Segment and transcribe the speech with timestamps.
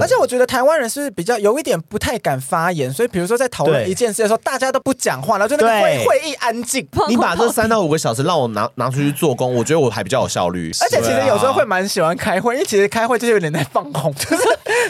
[0.00, 6.86] 而且我觉得台湾人是不是比较有一点不太敢发言，所以比如说在讨论一件事的时候，大家都不讲话，然后就那个会会议安静。
[7.08, 10.70] 你把这三到五个小时让我拿拿出去做工，我觉得我还比较有效率。
[10.80, 14.42] 而且其实有时候会蛮喜欢开会，因为其实开会就是有点在放空，就 是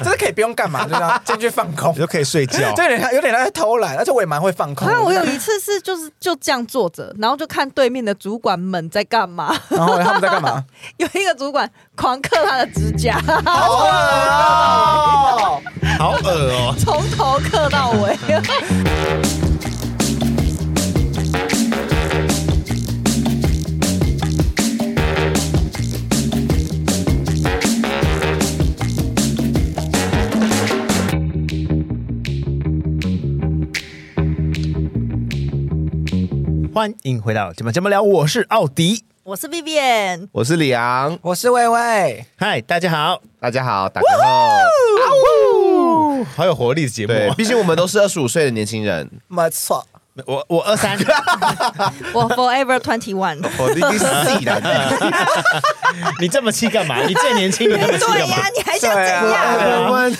[0.03, 3.97] 就是可以不用干嘛，就这样进去放空，就可以睡觉，对有点有点在偷懒。
[3.97, 4.89] 而且我也蛮会放空。
[4.89, 10.65] 那我有一次是就是就这样坐着，然后就看对面的主管们在干嘛，然后他们在干嘛？
[10.99, 15.63] 有一个主管狂嗑他的指甲，好恶哦，
[15.99, 18.17] 好恶哦，从头刻到尾。
[36.73, 42.25] 欢迎回到节目，节目聊，我是奥迪，我是 Vivian，我是李昂，我是薇薇。
[42.39, 44.59] 嗨，大家好，大家好，大家好，
[46.35, 47.13] 好有活力的节目。
[47.13, 49.11] 对，毕竟我们都是二十五岁的年轻人。
[49.29, 49.87] 没错，
[50.25, 50.97] 我我二三，
[52.15, 54.05] 我 Forever Twenty One， 我第四
[54.43, 54.63] 的。
[56.19, 57.03] 你这么气干嘛？
[57.03, 58.37] 你最年轻，你这么气干嘛？
[58.57, 60.11] 你还想怎样？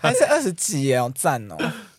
[0.00, 1.56] 还是二十几耶，好赞哦。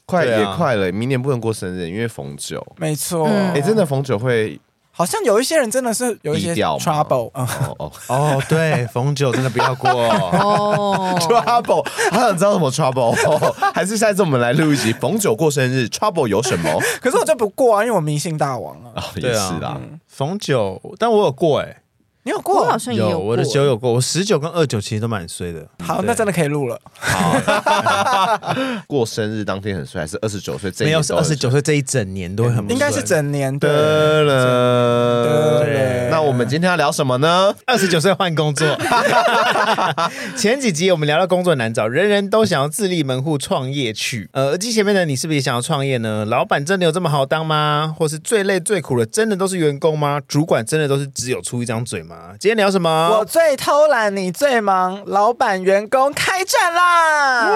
[0.07, 2.66] 快也快了，明年不能过生日，因为逢九。
[2.78, 4.59] 没错，哎，真的逢九会，
[4.95, 7.31] 好像有一些人真的是有一些 trouble。
[7.33, 7.47] 哦
[7.80, 11.17] 哦哦，对，逢九真的不要过哦。
[11.19, 13.11] trouble，好想知道什么 trouble？
[13.73, 16.80] 还是下次我们来录一集逢九过生日，trouble 有什么？
[17.02, 19.03] 可是我就不过啊，因为我迷信大王啊。
[19.16, 21.78] 也是啦，逢九，但我有过哎。
[22.25, 22.61] 你有过？
[22.61, 25.67] 我好像也有，我的酒有过，我十九跟二九其实都蛮衰的。
[25.83, 26.79] 好，那真的可以录了。
[26.93, 27.38] 好，
[28.88, 30.71] 过生日当天很衰，还是二十九岁？
[30.79, 32.69] 没有，是二十九岁这一整年都会很。
[32.69, 35.63] 应该是整年的了。
[35.66, 37.53] 对，那我们今天要聊什么呢？
[37.66, 38.66] 二十九岁换工作。
[40.38, 44.29] 前几集我们聊到工作难找，人人都想要自立门户创业去。
[44.31, 46.23] 呃，耳机前面的你是不是也想要创业呢？
[46.23, 47.94] 老板真的有这么好当吗？
[47.97, 50.22] 或是最累最苦的真的都是员工吗？
[50.25, 52.12] 主管真的都是只有出一张嘴吗？
[52.40, 53.18] 今天聊什么？
[53.19, 57.47] 我最偷懒，你最忙，老板员工开战啦！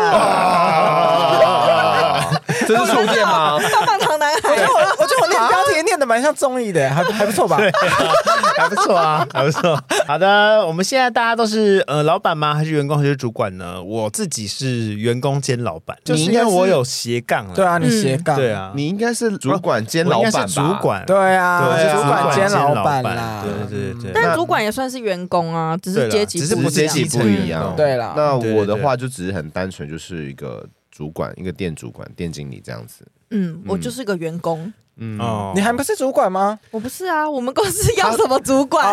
[2.68, 3.58] 这是触电吗？
[3.60, 4.50] 棒棒糖男孩。
[4.50, 7.58] 我觉得我， 我觉得我念标题念的蛮像综艺的，还还不错吧？
[8.58, 9.80] 还不错啊，还不错。
[10.08, 12.54] 好的，我们现在大家都是呃老板吗？
[12.54, 13.82] 还是员工还是主管呢？
[13.82, 17.48] 我自己是员工兼老板，就是因为我有斜杠。
[17.54, 18.36] 对啊，你斜杠。
[18.36, 20.46] 对啊，你应该是主管兼老板吧？
[20.48, 21.06] 主管。
[21.06, 23.44] 对啊，对，主管兼老板啦。
[23.44, 24.12] 对对对。
[24.14, 27.74] 但主管也算是员工啊，只是阶级，只是不阶级不一样。
[27.76, 30.66] 对啦，那我的话就只是很单纯，就是一个
[30.98, 33.06] 主管，一个店主管、店经理这样子。
[33.30, 34.74] 嗯，我就是个员工。
[34.96, 35.20] 嗯，
[35.54, 36.58] 你还不是主管吗？
[36.72, 38.84] 我不是啊，我们公司要什么主管？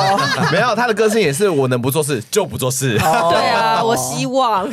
[0.50, 2.96] 没有，他的个性也是，我能不做事就不做事。
[2.96, 4.66] 对啊，我希望。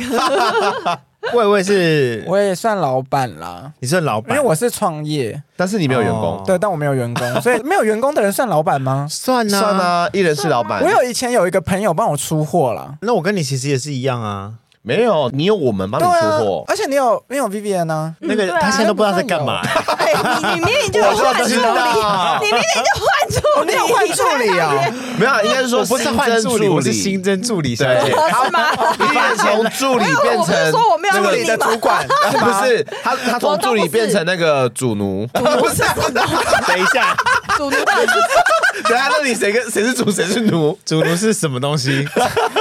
[1.34, 3.70] 我也是， 我也算老板啦。
[3.80, 6.42] 你是老板，因为我是创业，但是你没有员工。
[6.46, 9.06] 对，但我没有员工，所以没有员工的人算老板吗？
[9.10, 10.82] 算啊，算啊，一人是老板。
[10.82, 14.54] 我有以前有一个朋友帮我出货啦，那我跟你其实也是一样啊。
[14.88, 18.14] 没有，你有我们帮你出货，而且你有你有 Vivian 呢？
[18.20, 19.60] 那个他现在都不知道在干嘛。
[20.00, 21.56] 你 你明明就换助理，
[22.40, 24.72] 你明明就换助理，你有换助理啊？
[25.18, 27.76] 没有，应该是说不是换助理，我是新增助理。
[27.76, 28.68] 对，好吗？
[28.98, 29.06] 你
[29.36, 35.26] 从助理变成说我没有助理的主管， 不是他他从助理变成那个主奴。
[35.26, 35.82] 不是，
[36.66, 37.14] 等一下，
[37.58, 38.82] 主奴到底是？
[38.84, 40.78] 等下，那你谁跟谁是主，谁是奴？
[40.86, 42.08] 主奴是什么东西？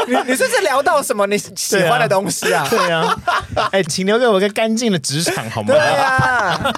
[0.08, 2.66] 你你是不是聊到什么你喜欢的东西啊？
[2.70, 3.22] 对啊，
[3.72, 5.74] 哎，请留给我一个干净的职场好吗？
[5.74, 6.74] 对啊，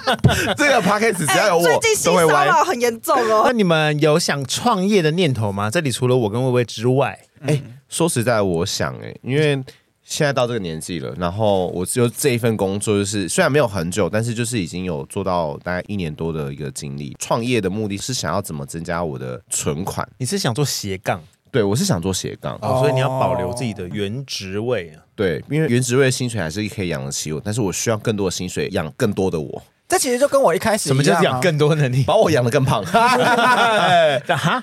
[0.56, 3.42] 这个 podcast 只要有我，最近性骚扰很严重哦。
[3.46, 5.70] 那你们有想创业的念头吗？
[5.70, 9.62] 这里除了我跟薇薇之外，哎，说实在，我想哎，因为。
[10.02, 17.16] 现在到这个年纪了，然后我只有这一份工作，就是虽然没有很久，但是就是已经有做到大概一年多的一个经历。
[17.20, 20.04] 创业的目的是想要怎么增加我的存款？
[20.18, 21.22] 你是想做斜杠？
[21.52, 25.02] 对，我是想做斜杠，哦，所以你要保留自己的原职位啊。
[25.16, 29.62] 对，因为原职位的薪水还是可以养得起我，但是我需要更多的薪水养更多的我。
[29.88, 32.04] 这其实就跟我一开始一样，什么叫养更多能力？
[32.04, 33.08] 把我养得更胖，哈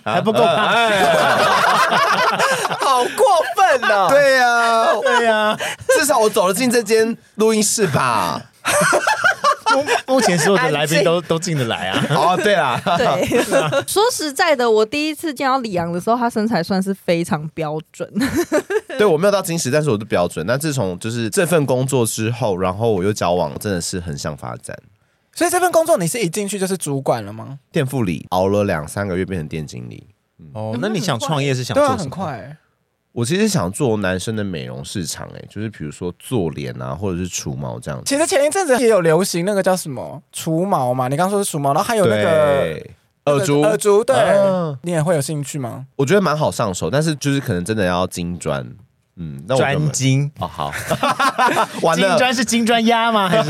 [0.05, 0.55] 还不够胖，
[2.79, 3.25] 好过
[3.57, 4.07] 分呢！
[4.07, 5.57] 对呀，对呀，
[5.89, 8.41] 至少我走了进这间录音室吧。
[9.75, 12.05] 目目前所有的来宾都都进得来啊。
[12.09, 13.43] 哦，对啊，对。
[13.87, 18.11] 说实在的，我第一次见到李阳的时候，他身材算是非常标准。
[18.97, 20.45] 对，我没有到精实，但是我的标准。
[20.45, 24.77] 那自从就是这份工作之后，然后我又交往，真的是很想发展。
[25.33, 27.59] 所以这份工作你是一进去就是主管了吗？
[27.71, 30.07] 店副理熬了两三个月变成店经理。
[30.53, 31.97] 哦，那你想创业是想做什么？
[31.97, 32.57] 对啊，很快。
[33.17, 38.05] 我其实想做男生的美容市场，哎，就是比如说做脸啊，或者是除毛这样子。
[38.05, 42.79] 其实前一阵子也有流行那个叫什么除毛嘛，你刚说是除毛，然后还有那个
[43.25, 45.87] 耳珠，耳珠，对，啊、你也会有兴趣吗？
[45.95, 48.63] 我觉得蛮好上手，但是就是可能真的要精专。
[49.19, 50.71] 嗯，专精哦，好，
[51.81, 53.27] 完了，金砖是金砖鸭吗？
[53.27, 53.49] 还是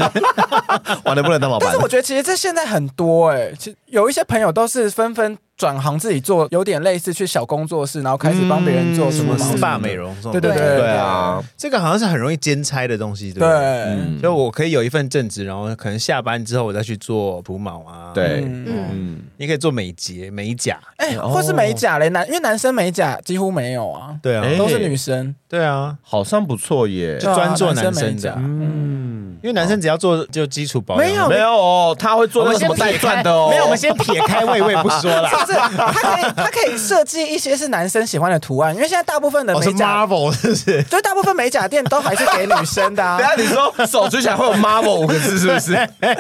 [1.04, 1.68] 完了不能当老板？
[1.68, 5.38] 但是我觉得其实这现在很多哎、欸，其实有一些朋友都是纷纷。
[5.58, 10.78] 转行自己做，有点类似去小工作室，然后开始帮别人做什么 SPA 美容，对对对。
[10.78, 13.50] 对啊，这个好像是很容易兼差的东西，对不对？
[13.56, 31.30] 嗯，就我可以有一份正职，然后可能下班之后我再去做除毛啊，对，嗯，你可以做美睫、美甲，哎，或是美甲嘞，男因为男生美甲几乎没有啊，对啊，都是女生，对啊，好像不错耶，就专做男生的，嗯，因为男生只要做就基础保养，没有。
[31.30, 36.24] 没有哦，他会做那个什么带钻的哦，没有，我们先撇开位位不说了， 是他可以。
[36.36, 43.18] 他可以设计一些是男生喜欢的图案，因为现在大部分的美甲，哦、是，是，是就大部分美甲店都还是给女生的，啊。
[43.20, 45.74] 等下你说手举起来会有 Marvel 五个字是不是？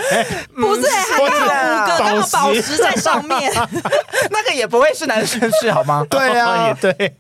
[0.56, 1.46] 不是，还有五个
[2.00, 3.52] 那个宝石在上面，
[4.32, 6.06] 那个也不会是男生是好吗？
[6.10, 7.14] 对啊，也对。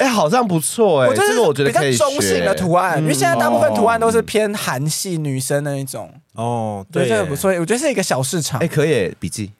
[0.00, 1.98] 哎，好像不错哎，这个我觉得可以学。
[1.98, 6.12] 中性的图案，因为现在大部分图案都是偏韩系女生那一种。
[6.34, 8.60] 哦，对，这个不错，我觉得是一个小市场。
[8.60, 9.52] 哎，可以笔记。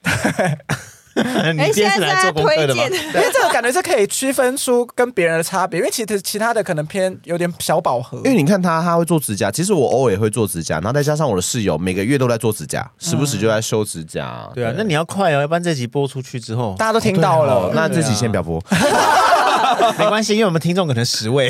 [1.58, 8.18] 哎，现在在推荐， 因为这个感觉是可以区分出跟别人的差别，因为其实其他的可能偏有点小饱和。
[8.18, 14.48] 因为你看他，他会做指甲，其实我偶尔也会做指甲，然后再加上我的室友每个月都在做指甲，时不时就在修指甲。
[14.54, 18.62] 对啊，那你要快哦，要不然这集播出去之后，大家都听到了，那这集先不要播，
[19.98, 21.48] 没关系，因为我们听众可能十位，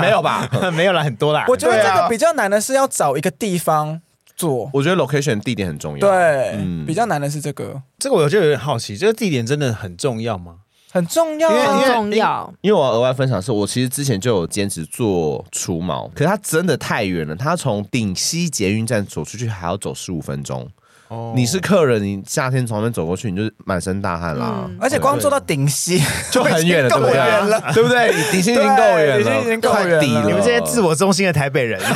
[0.00, 0.48] 没有吧？
[0.72, 1.44] 没有了，很多啦。
[1.48, 4.00] 我觉得这个比较难的是要找一个地方。
[4.36, 6.00] 做，我觉得 location 地点很重要。
[6.00, 7.82] 对，嗯，比较难的是这个。
[7.98, 10.56] 这个我就有点好奇，这个地点真的很重要吗？
[10.92, 12.54] 很重要，很重要。
[12.60, 20.66] 因为我要额外分享的是，我其实之前就有兼职做除毛，可是它真的太远了，它从顶溪捷运站走出去还要走十五分钟。
[21.08, 24.68] 哦，你是客人，你夏天从那边走过去，你就是满身大汗啦。
[24.80, 27.72] 而且光坐到顶溪 就很远了，对不对？
[27.74, 28.32] 对不对？
[28.32, 30.02] 顶溪已经够远了，已经够远了。
[30.02, 31.78] 你们这些自我中心的台北人，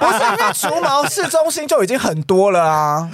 [0.00, 3.08] 不是那除毛市中心就已经很多了啊。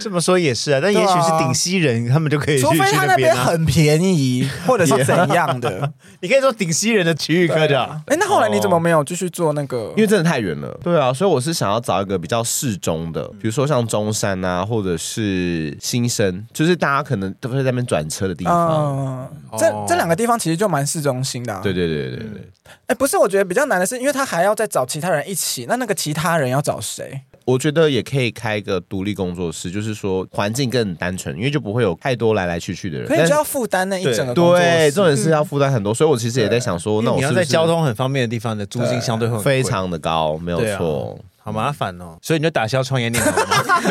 [0.00, 2.62] 这么说也是啊，但也许是顶溪人，他们就可以去。
[2.62, 8.02] 除非他那边很便宜，或者是怎样的， 你可以做顶溪人的区域科长。
[8.06, 9.92] 哎，那后来你怎么没有继续做那个？
[9.96, 10.76] 因为真的太远了。
[10.82, 14.63] 对啊，所以我是想要找一个比较适中的，比如说像中山啊。
[14.64, 19.28] 或者是新生，就是大家可能都会在那边转车的地方。
[19.52, 21.60] 嗯、这这两个地方其实就蛮市中心的、啊。
[21.62, 22.50] 对对对对对。
[22.64, 27.20] 哎、欸，不是，我觉得比较难的是，因为他还要再找其他人一起，那那个其他人要找谁？
[27.44, 33.06] 我觉得也可以开一个独立工作室，就是说环境更单纯，因为就不会有太多来来去去的人。
[33.06, 34.62] 可以就要负担那一整个工作室。
[34.62, 41.18] 对，重点是要负担很多，所以我其实也在想说，那我是是你要在交通很方便的地方的租金相对会非常的高，没有错。
[41.44, 43.82] 好麻烦哦，所以你就打消创业念头吗？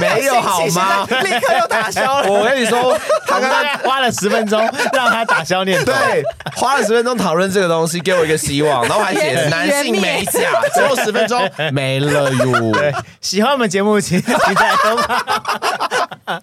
[0.00, 1.04] 没有好吗？
[1.22, 2.28] 立刻又打消了。
[2.32, 2.98] 我跟你说，
[3.28, 4.58] 他刚刚花了十分钟
[4.94, 6.22] 让他打消念头，对，
[6.56, 10.40] 花了十分钟讨论这个东西，给我一个希望，然后还写男性美甲，
[10.72, 12.72] 只有十分钟没了哟。
[12.72, 14.72] 对，喜欢我们节目，请期待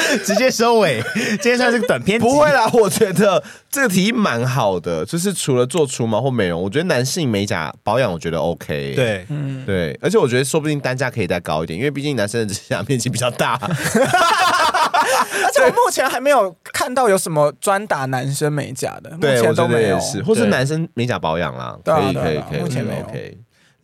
[0.24, 1.02] 直接收尾，
[1.40, 2.20] 今天算是个短片。
[2.20, 8.94] 不会啦，我觉得这个提议蛮好的，就是除了做除毛或美容，我觉得男性美甲保养，我觉得 OK。
[8.94, 13.58] 对，嗯，对，而且我觉得说不定单价可以再高一点，因为毕竟男生的指甲面积比较大。
[13.68, 23.06] 而且我目前还没有看到有什么专打男生美甲的，对，目前都没有，是，或是男生美甲保养啦，可以，可以，可以，目前没有。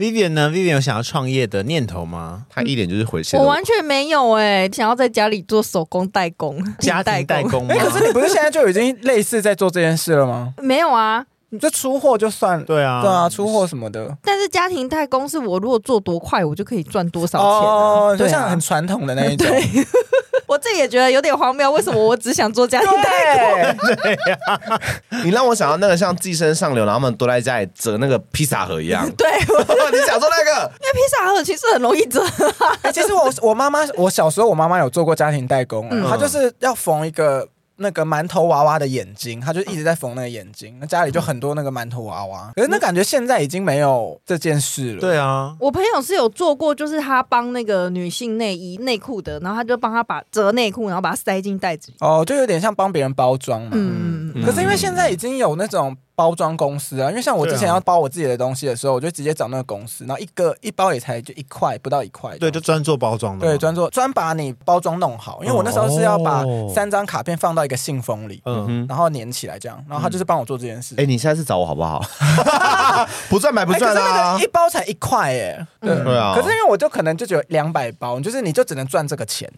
[0.02, 2.44] Vivian 呢？Vivian 有想要创业的念头吗？
[2.50, 3.36] 他一点就是回血。
[3.38, 7.68] 我完全没有哎，想要在家里做手工代工，家庭代工。
[7.68, 10.54] 哎，可是你不是现在就已经类似在做这件事了吗？
[10.60, 12.62] 没有啊，你这出货就算。
[12.64, 14.16] 对啊，对啊，出货什么的。
[14.24, 17.46] 但是家庭代工是我如果做多快，我就可以赚多少钱。
[17.46, 19.46] 哦，就像很传统的那一种。
[20.48, 23.86] 我自己也觉得有点荒谬，为什么我只想做家庭代工？
[23.96, 24.80] 对呀，
[25.24, 29.08] 你让我想到那个像寄生上流，然后他们都在家里折那个披萨盒一样。
[29.16, 30.70] 对，你想做那个？
[30.80, 32.22] 因为披萨盒其实很容易折。
[32.92, 37.46] 其实我我妈妈，我小时候我妈妈有做过家庭代工，她就是要缝一个。
[37.82, 40.74] 那个馒头娃娃的眼睛，他就一直在缝那个眼睛。
[40.80, 45.00] 那家里就很多那个馒头娃娃，可是那感觉现在已经没有这件事了。
[45.00, 51.96] 对啊，我朋友是有做过，就是他帮那个女性内衣内裤的，然后他就帮他把折内裤，然后把它塞进袋子里。
[52.00, 53.70] 哦，就有点像帮别人包装嘛。
[53.72, 62.36] 嗯，嗯可是因为现在已经有那种包装公司啊，因为像我之前要包我自己的东西的时候，我就直接找那个公司，然后一个一包也才就一块，不到一块。
[62.38, 70.94] 对，就专做包装的嘛，对专做专把你包装弄好，因为我那时候是要把哦三张卡片放到一个信封里，嗯，然后粘起来这样，然后他就是帮我做这件事。
[70.98, 72.00] 哎，你下次找我好不好？
[73.28, 74.46] 不赚白不赚啊个一！
[74.48, 79.50] 包才一块哎，对对啊可是因为我就可能就只有两百包，就是你就只能赚这个钱。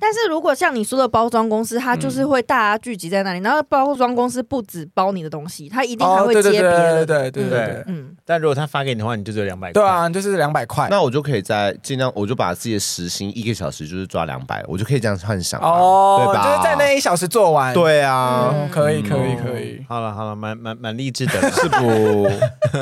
[0.00, 6.70] 但是如果像你说的包装公司，它就是会大家聚集在那里，然后包装公司不止包你的东西，它一定还哦，会接别的。
[6.70, 9.70] 对对对对对对，嗯，但如果他发给你的话，你就只有两百。
[9.72, 10.88] 对，啊，就是两百块。
[10.90, 16.44] 那我就可以在尽量，我就把自己的时薪一个小时就是抓两百，我就可以这样幻想啊哦，对吧？
[16.44, 17.74] 就是在那一小时做完。
[17.74, 19.84] 对啊，哦，可以可以嗯可以。
[19.88, 21.32] 好了好了，蛮蛮蛮励志的。
[21.52, 22.28] 是不？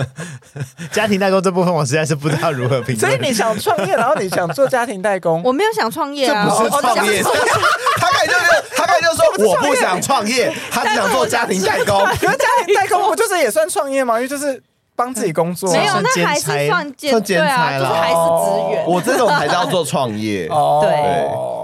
[0.93, 2.99] 家庭代工这部分，我实在是不知道如何评论。
[2.99, 7.08] 所以你想创业，然后你想做家庭代工，我没有想创业啊，这不是创业，
[8.01, 12.05] 他开始就是他开始就说 我不想创业，他只想做家庭代工。
[12.21, 14.17] 可是家庭代工我就是也算创业嘛？
[14.17, 14.63] 因为就是
[14.95, 15.73] 帮自己工作啊。
[15.79, 18.85] 没有，算那还差算兼差啦就是还是职员。
[18.87, 20.95] 我这种才叫做创业，哦，对，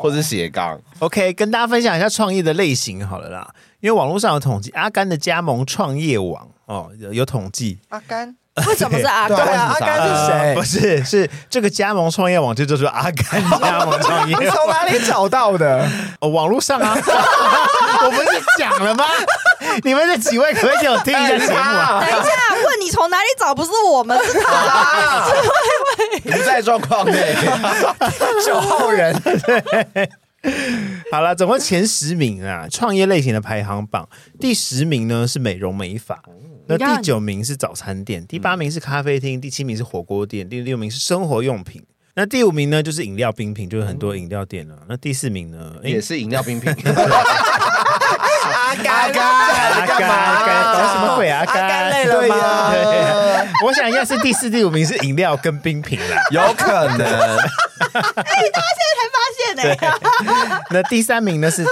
[0.01, 0.81] 或者是斜杠。
[1.01, 3.49] OK，跟大家分享一下创业的类型好了啦。
[3.81, 8.35] 因为网络上有统计，阿甘的加盟创业网哦有有统计，阿甘，
[8.69, 9.37] 为什么是阿甘？
[9.37, 10.63] 对啊，阿甘是呃谁不？
[10.63, 15.85] 是，是这个加盟创业网就叫做阿甘 加盟创业你从哪里找到的？
[16.21, 16.95] 哦，网络上啊，
[18.05, 19.05] 我不是讲了吗？
[19.83, 22.01] 你们这几位可以给我听一下节目啊？
[22.01, 22.31] 等一下，
[22.65, 23.53] 问你从哪里找？
[23.55, 24.53] 不是我们，是他。
[24.53, 25.27] 啊，
[26.23, 27.35] 不在状况内。
[28.45, 29.13] 九号人，
[31.11, 34.09] 好了，总共前十名啊，创业类型的排行榜，
[34.41, 36.21] 第十名呢是美容美发，
[36.67, 41.85] 那第九名是早餐店，第八名是咖啡厅，第七名是火锅店，第六名是生活用品。
[42.17, 46.73] 那第五名呢，就是饮料冰品，就是很多饮料店了、那第四名呢，也是饮料冰品。
[48.45, 51.45] 阿甘，阿甘，阿甘，搞什么鬼啊？
[51.47, 53.53] 阿甘累了对呀吗？
[53.65, 56.17] 我想应该是第四、第五名是饮料跟冰品啦。
[56.31, 57.01] 有可能。
[57.01, 57.99] 哎，
[58.53, 61.65] 大家现在才发现呢，那第三名呢是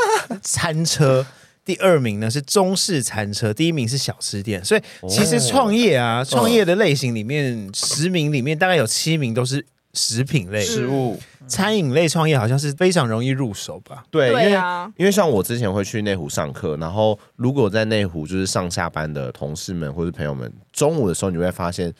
[0.42, 1.24] 餐车，
[1.64, 4.64] 第二名呢是中式餐车，第一名是小吃店。
[4.64, 10.60] 所以其实创业啊，创业的类型里面，十名里面大概有七名都是食品类。
[10.60, 14.04] 食物餐饮类创业好像是非常容易入手吧？
[14.10, 21.92] 对，因为啊因为像我之前会去内湖上课，然后如果在内湖就是上下班的同事们或者朋友们，中午的时候你会发现。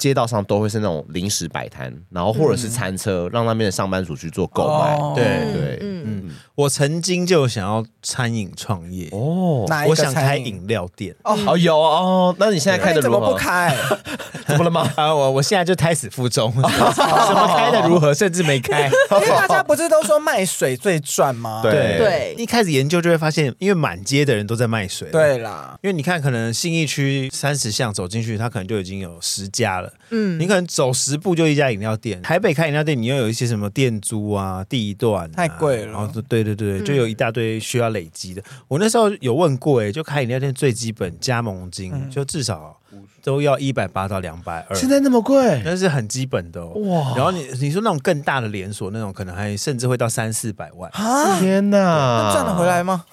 [0.00, 4.96] 街道上都会是那种临时摆摊，然后或者是餐车，让那边的上班族去做购买。
[4.96, 11.14] 哦对对，嗯，嗯，我曾经就想要餐饮创业，哦哪一个我想开饮饮料店。
[11.22, 13.76] 哦有哦，那你现在开的怎么不开？
[14.48, 14.90] 怎么了吗？
[14.96, 16.60] 啊，我我现在就胎死腹中， 什
[17.34, 18.86] 么开的如何，甚至没开。
[19.10, 21.60] 因为大家不是都说卖水最赚吗？
[21.62, 29.89] 对对一开始研究就会发现，因为满街的人都在卖水。，对啦，因为你看，可能信义区三十巷走进去，它可能就已经有十家了。
[30.10, 32.20] 嗯你可能走十步就一家饮料店。
[32.22, 38.42] 台北开饮料店，你又有一些什么店租啊、地段、啊、太贵了然后对对对，就有一大堆需要累积的。
[38.68, 42.76] 我那时候有问过、哎，就开饮料店最基本加盟金，就至少
[43.22, 44.74] 都要一百八到两百二。
[44.76, 45.62] 现在那么贵？
[45.64, 46.72] 那是很基本的哦。
[46.74, 52.32] 哇然后你你说那种更大的连锁，那种可能还甚至会到三四百万，啊，天哪！
[52.32, 53.04] 赚得回来吗？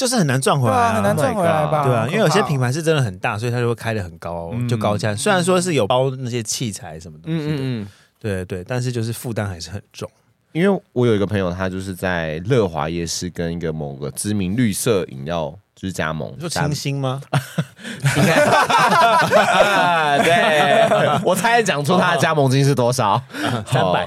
[0.00, 1.84] 就是很难赚回来啊，很难赚回来吧？
[1.84, 5.14] 对啊，因为有些品牌牌是真的很大，所以它就会开的很高，嗯就高价。
[5.14, 7.88] 虽然说是有包那些器材什么东西的，嗯嗯嗯。
[8.18, 10.10] 对对，但是就是负担还是很重。
[10.52, 17.18] 因为我有一个朋友，他就是在乐华夜市跟一个某个知名绿色饮料就是加盟，你说清新吗？
[18.16, 23.18] 应该 啊对， 我猜讲出他的加盟金是多少？
[23.64, 24.06] 三百，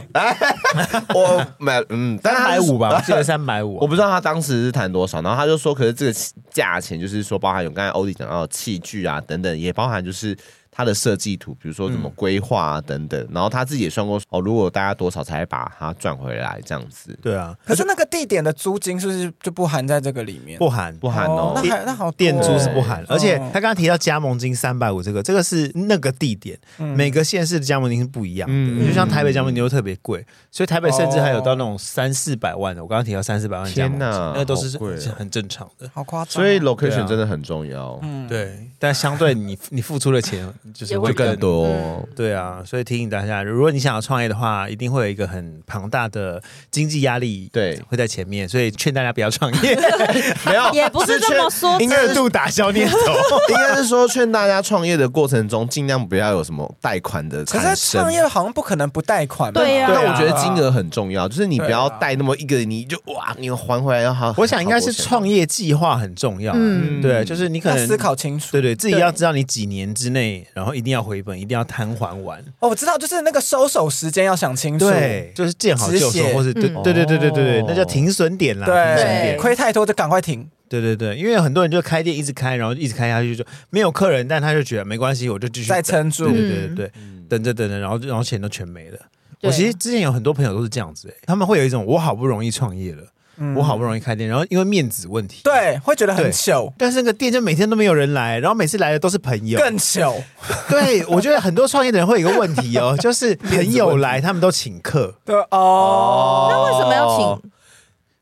[1.15, 3.77] 我买嗯，但三百五吧，我记得三百五。
[3.79, 6.13] 我不知道他当时是谈多少，然后他就说，可是这个
[6.51, 10.37] 价钱就是说，包含有刚才欧弟讲到的器具啊等等，也包含就是
[10.75, 20.57] 他的设计图，比如说怎么规划啊等等，然后他自己也算过哦，如果大家多少才把它赚回来这样子，对啊，可是那个地点的租金是不是就不含在这个里面？
[20.57, 28.53] 不含不含哦那还那好店租是不含，而且哦他刚刚提到加盟金三百五，这个这个是那个地点，每个县市的加盟金是不一样的。
[28.55, 32.83] 嗯就像台北加盟金又特别贵，所以台北甚至还有到那种三四百万的。
[32.83, 34.77] 我刚刚提到三四百万加盟金，天那都是
[35.17, 35.89] 很正常的。
[35.93, 36.33] 好夸张哦。
[36.33, 37.99] 所以 location 啊真的很重要。
[38.01, 41.67] 嗯，对，但相对你你付出的钱 就是会更多。
[41.67, 49.75] 嗯对啊，所以提醒大家，如果你想要创业的话，一定会有一个很庞大的经济压力，对会在前面，所以劝大家不要创业，
[50.45, 52.97] 没有，也不是这么说，应该二度打消念头。
[53.49, 57.75] 应该是说劝大家创业的过程中，尽量不要有什么贷款的可产生。
[57.75, 64.33] 是创业好像不可能不贷款吧，对呀但我觉得金额很重要，就是你不要贷那么一个，你就哇，你还回来要好。
[64.37, 68.51] 我想应该是创业计划很重要，嗯对，就是你可能思考清楚。
[68.51, 72.39] 对对，自己要知道你几年之内，然后一定要回本，一定要摊还完。
[72.59, 74.89] 哦，我知道，就是那个收手时间要想清楚。
[74.89, 79.37] 对，就是见好就收，或是对嗯对对对对对对哦，那叫停损点啦，停对损点。
[79.37, 80.47] 亏太多就赶快停。
[80.69, 88.97] 对对对，因为很多人就开店一直开，然后一直开下去就没有客人，但他就觉得没关系，我就继续再撑住对对对对对，嗯等着等着，然后然后钱都全没了。
[89.41, 93.03] 我其实之前有很多朋友都是这样子、欸，他们会有一种我好不容易创业了，
[93.37, 93.55] 嗯。
[93.55, 100.15] 我好不容易开店，然后因为面子问题，，对，会觉得很糗，但是那个店就每天都没有人来，然后每次来的都是朋友，更糗。
[100.69, 107.51] 对我觉得很多创业的人会有一个问题哦， 就是朋友来他们都请客，对哦，那为什么要请？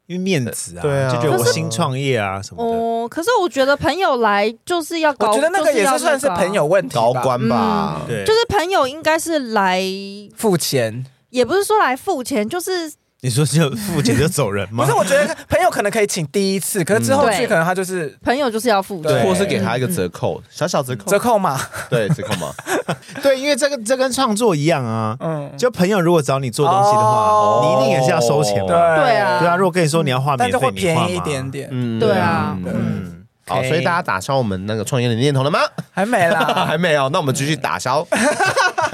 [0.08, 1.10] 因为面子啊，对啊。
[1.10, 2.78] 就觉得我新创业啊什么的。
[2.78, 7.02] 哦，可是我觉得朋友来就是要高，我觉得那个也是算是朋友问题吧。
[7.02, 9.82] 高官吧，对，就是朋友应该是来，
[10.36, 11.06] 付钱。
[11.30, 12.92] 也不是说来付钱，就是
[13.24, 14.84] 你说就付钱就走人吗？
[14.84, 19.24] 不是，我觉得朋友可能可以请第一次，可是之后去嗯可能他就是朋友就是要付对钱。
[19.24, 21.60] 或是给他一个折扣，小小折扣，折扣嘛。
[21.88, 22.52] 对折扣嘛。
[23.22, 25.16] 对，因为这个这跟创作一样啊。
[25.20, 28.68] 嗯，就朋友如果找你做东西的话，哦你一定也是要收钱嘛。
[28.68, 31.52] 对对啊对啊，如果跟你说你要画免费，但就会便宜一点。
[31.52, 31.70] 点。
[31.72, 33.21] 嗯对啊嗯嗯，
[33.52, 35.60] 好，所以大家打消我们那个创业的念头了吗？
[35.92, 36.66] 还没啦。
[36.68, 38.06] 还没有，那我们继续打消。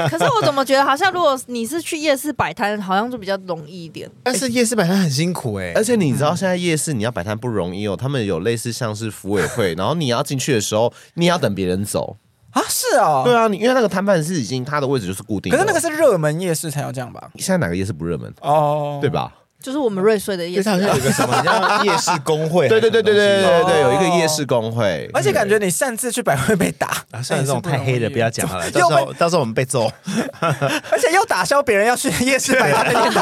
[0.10, 4.10] 可是我怎么觉得好像如果你是去夜市摆摊，好像就比较容易一点。
[4.24, 12.18] 但是夜市摆摊很辛苦哎、而且你知道现在夜市你要摆摊不容易哦，他们有类似像是服委会，然后你要进去的时候，你也要等别人走。
[12.52, 13.24] 啊，是哦。
[13.26, 17.30] 对啊，你因为那个摊贩是已经他的位置就是固定的，可是那个是热门夜市才要这样吧？
[17.36, 18.32] 现在哪个夜市不热门？
[18.42, 19.10] 哦，对？
[19.10, 19.32] 吧？
[19.62, 25.10] 就是我们瑞穗的夜市好像有一个什么叫夜市工会对对对对对对有一个夜市工会。
[25.14, 29.92] 而且感觉你擅自去百惠被打啊像你这种太黑的不要讲了到时候到时候我们被揍。
[30.40, 33.20] 而且又打消别人要去夜市摆摊的念头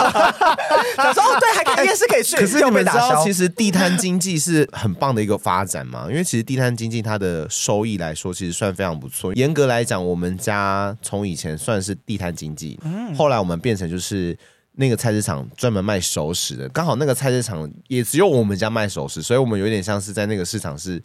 [0.97, 3.23] 小时候对还可以夜市可以去可是又没打消。
[3.23, 9.33] 其实地摊经济是很棒的一个发展嘛因为其实地摊经济它的收益来说其实算非常不错。
[9.35, 13.15] 严格来讲我们家从以前算是地摊经济嗯。
[13.15, 14.37] 后来我们变成就是
[14.77, 16.67] 那个菜市场专门卖熟食的。
[16.69, 21.01] 刚好那个菜市场也只有我们家卖熟食，所以我们有点像是在那个市场是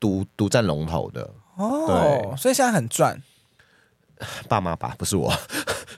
[0.00, 1.30] 独独占龙头的。
[1.56, 3.20] 哦，所以现在很赚，
[4.48, 5.32] 爸妈吧，不是我。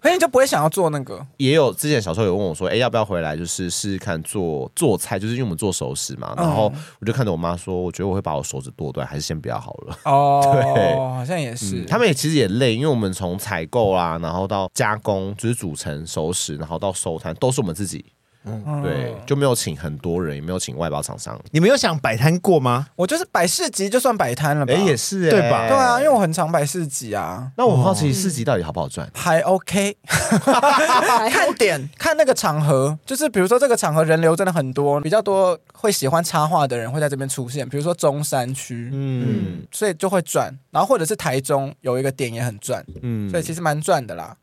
[0.05, 6.35] 所以你就不会想要做那个也有之前小时候有问我说，哎、要不要回来就是试试看做做菜，就是因为我们做熟食嘛。
[6.37, 9.99] 然后我就看着我妈说，我觉得我会把我手指剁断，还是先不要好了。
[10.05, 10.43] 哦。
[10.53, 11.77] 对好像也是。
[11.77, 18.05] 嗯他们也其实也累，因为我们从采购啊，然后到加工，就是组成熟食，然后到收摊，都是我们自己。
[18.47, 21.39] 嗯对，就没有请很多人，也没有请外包厂商。
[21.51, 22.87] 你们有想摆摊过吗？
[22.97, 24.73] 我就是摆市集就算摆摊了吧？
[24.75, 27.51] 哎，也是、欸，对吧对啊，因为我很常摆市集啊。
[27.57, 29.11] 那我好奇市集到底好不好赚？
[29.15, 29.97] 还 OK，
[31.31, 44.37] 看点看那个场合，就是比如说这个场合人流真的很多，比较多会喜欢插画的人会在这边出现，比如说中山区，嗯，所以就会赚，然后或者是台中有一个点也很赚，嗯所以其实蛮赚的啦。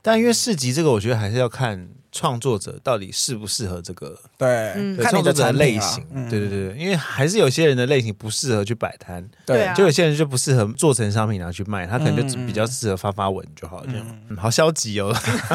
[0.00, 6.04] 但因为市集这个，我觉得还是要看创作者到底适不适合这个对，嗯看你对创作者的类型。
[6.12, 14.06] 嗯对对对，因为还是有些人的类型不适合去摆摊，对啊就有些人就不适合做成商品拿去卖，他可能就比较适合发发文就好，这样。
[14.28, 15.14] 嗯好消极哦。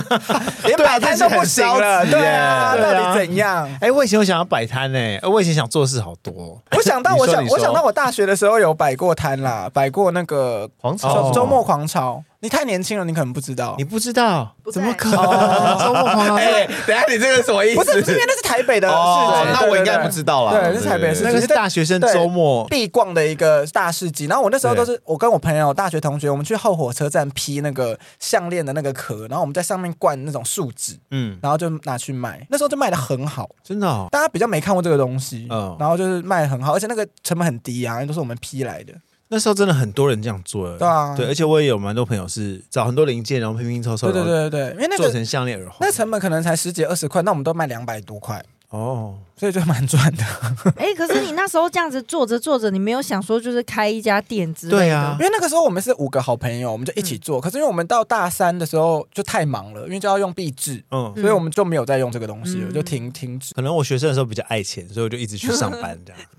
[0.65, 3.69] 连摆摊都不行了，对啊，到底怎样？
[3.81, 6.61] 哎，我以前我想要摆摊呢，我以前想做的事好多。
[6.75, 12.23] 我想到，我想，我想到，我大学的时候有摆过摊啦，摆过那个狂潮周周末狂潮。
[12.39, 13.85] 你太年轻了，你可能不知道你。
[13.85, 15.19] 不知道怎么可能？
[15.19, 17.75] 哦周末狂潮哎、等下你这个什么意思？
[17.75, 24.25] 不是，不是因为那是台北的事哦，那我应该不知道啦对，是台北的事情，那个是大学生周末必逛的一个大市集。
[24.25, 32.45] 然后我那时候都是我跟我朋友、大学同学，我们去后火车站批那个项链的那个壳，然后我们在上面灌那种树脂，嗯，然后就拿去卖。
[32.49, 34.07] 那时候就卖的很好，真的哦。
[34.11, 38.93] 大家比较没看过这个东西，嗯然后就是卖的很好，而且那个成本很低啊，因为都是我们批来的。
[39.33, 45.77] 那时候真的很多人这样做了，对啊对，而且我也有蛮多朋友是找很多零件，然后拼拼凑凑，对对对因为那个做成项链耳环。
[45.81, 50.23] 那成本可能才十几二十块，那我们都卖两百多块，哦，所以就蛮赚的。
[50.77, 54.77] 哎，可是你那时候这样子做着做着，你没有想说就是开一家店之类的？
[54.77, 57.41] 对啊因为那个时候我们是五个好朋友，我们就一起做。
[57.41, 63.55] 可是因为我们到大三的时候就太忙了，因为就要用壁纸，嗯，所以我们就没有再用这个东西了，嗯就停停止。
[63.55, 66.21] 可能我学生的时候比较爱钱，所以我就一直去上班这样。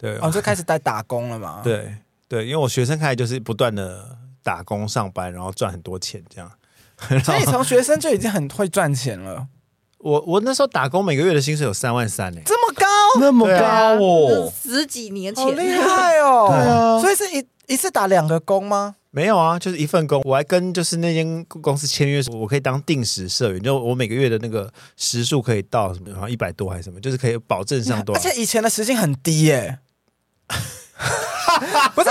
[0.00, 1.92] 对，哦，就开始在打工了嘛。，对
[2.28, 6.50] 对，因为我学生开始就是不断的打工上班，然后赚很多钱这样。
[7.24, 9.46] 所以从学生就已经很会赚钱了，
[9.98, 12.86] 我我那时候打工每个月的薪水有三万三呢，这么高，
[13.20, 16.48] 那么高哦，十几年前好，厉害哦！
[16.50, 18.96] 对啊所以是一一次打两个工吗？
[19.10, 28.20] 没有啊，就是一份工，我还跟就是那间公司签约，我可以当定时社员，就我每个月的那个时数可以到什么，好像一百多还是什么，就是可以保证上多少。
[28.20, 29.78] 而且以前的时薪很低耶，
[31.94, 32.10] 不是，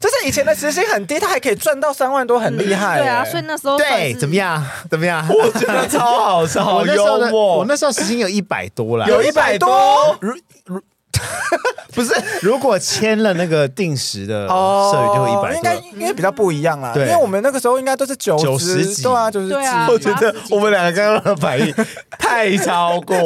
[0.00, 3.02] 就是以前的时薪很低，他还可以赚到三万多，很厉害耶。
[3.04, 4.64] 对啊，所以那时候对，怎么样？
[4.90, 5.26] 怎么样？
[5.28, 7.58] 我觉得超好笑， 好幽默。
[7.58, 10.80] 我那时候时薪有一百多啦，有一百多如如
[11.94, 15.88] 不是，如果签了那个定时的社员就会一百应该多。
[15.92, 21.72] 应该比较不一样啦，因为我们那个时候应该都是九90十几对啊，九十几我觉得我们两个刚刚的反应
[22.18, 23.16] 太超过，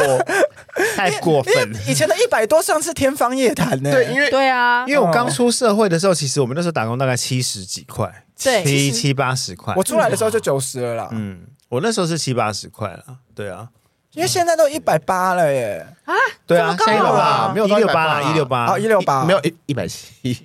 [0.97, 1.79] 太过分了。
[1.87, 3.91] 以前的一百多上次天方夜谭呢。
[3.91, 9.73] 对，因为对啊因，为我刚出社会的时候，其实我们那时候打工大概七十几块，七七八十块。
[9.77, 13.05] 我出来的时候就九十了啦，嗯，我那时候是七八十块了，
[13.35, 13.69] 对啊，
[14.17, 15.87] 因为现在都一百八了耶。
[16.07, 16.15] 啊
[16.47, 17.53] 对啊，现在有啊吧？
[17.53, 20.39] 没有一六八啦，一六八，哦，一六八没有一一百七，一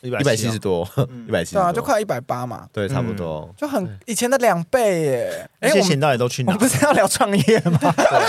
[0.00, 0.88] 一百七十多。
[1.28, 3.48] 一百七对啊，就快一百八嘛，对，差不多。
[3.56, 5.48] 就很以前的两倍耶。
[5.60, 6.58] 哎，那些钱我们到底都去哪我？
[6.58, 7.78] 不是要聊创业吗？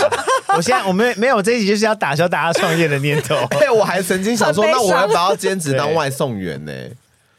[0.54, 3.34] 我现在我们没有这一集就是要打消大家创业的念头。
[3.58, 6.72] 哎，我还曾经想说，那我要不要兼职当外送员呢？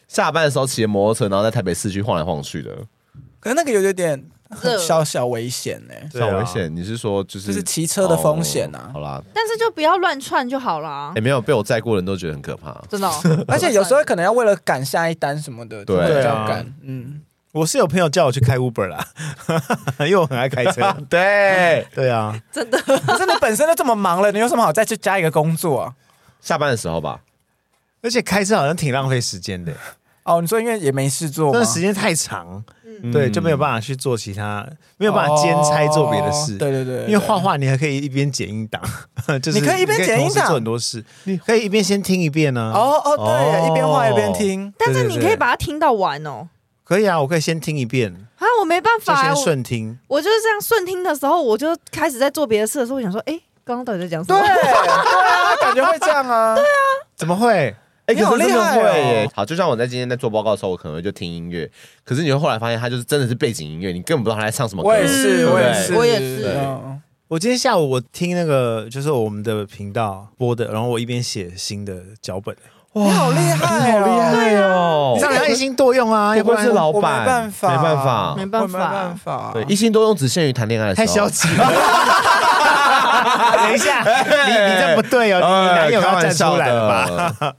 [0.08, 2.72] 下班的时候骑着摩托车，然后在台北市区晃来晃去的，
[3.40, 4.26] 可是那个有点热
[4.80, 6.76] 小小危险呢，对啊小危险。
[6.76, 11.22] 你是说就是就是骑车的风险啊哦好啦，但是就不要乱窜就好啦哎，。
[11.22, 12.76] 没有被我载过的人都觉得很可怕。
[12.90, 16.74] 真的哦， 而且有时候可能要为了赶下一单什么的，对比较啊赶。
[16.84, 19.08] 嗯，我是有朋友叫我去开 Uber 啦，
[20.02, 20.92] 因为我很爱开车。
[21.10, 25.94] 对，对啊，真的可是你本身就这么忙了，你有什么好再去加一个工作啊？
[26.42, 27.22] 下班的时候吧。
[28.02, 29.74] 而且开车好像挺浪费时间的，
[30.24, 31.66] 哦，你说因为也没事做吗真的？
[31.68, 32.64] 时间太长，
[33.04, 36.56] 嗯对，就没有办法去做其他，没有办法兼差做别的事。
[36.56, 38.82] 哦对对对，因为画画你还可以一边剪音档，
[39.42, 42.72] 就是你可以一边剪音档同时做很多事，你可以一边先听一遍呢。
[42.74, 44.74] 哦，哦哦对，一边画一边听。
[44.78, 46.48] 但是你可以把它听到完哦。
[46.84, 50.00] 可以啊，我可以先听一遍，啊，我没办法、啊，先顺听。
[50.08, 54.40] 我就是这样顺听的时候，我就开始在做别的事的时候，我想说，哎，刚刚到底在讲什么？
[54.40, 56.56] 对对啊，感觉会这样啊。
[56.58, 56.68] 对啊，
[57.16, 57.76] 怎么会？
[58.10, 59.30] 哎，你好可是真的厉害哦会耶！
[59.36, 61.70] 好，就像我在今天在做报告的时候，我可能会就听音乐，
[62.04, 64.90] 可是你会后来发现，它就是真的是背景音乐，你根本不知道他在唱什么歌。
[64.90, 72.56] 我也是，我也是，我也是嗯我今天下午我听那个就是我们的频道播的，然后我一边写新的脚本。
[72.94, 74.12] 你好厉害，好厉！
[74.20, 75.14] 害哦！
[75.16, 79.52] 你这样一心多用啊，要不然是老我板，没办法，没办法，没办法没办法，法。
[79.54, 81.06] 对，一心多用只限于谈恋爱的时候。
[81.06, 81.68] 太消极了。
[83.62, 87.54] 等一下，你你这不对哦，你男友要站出来了吧？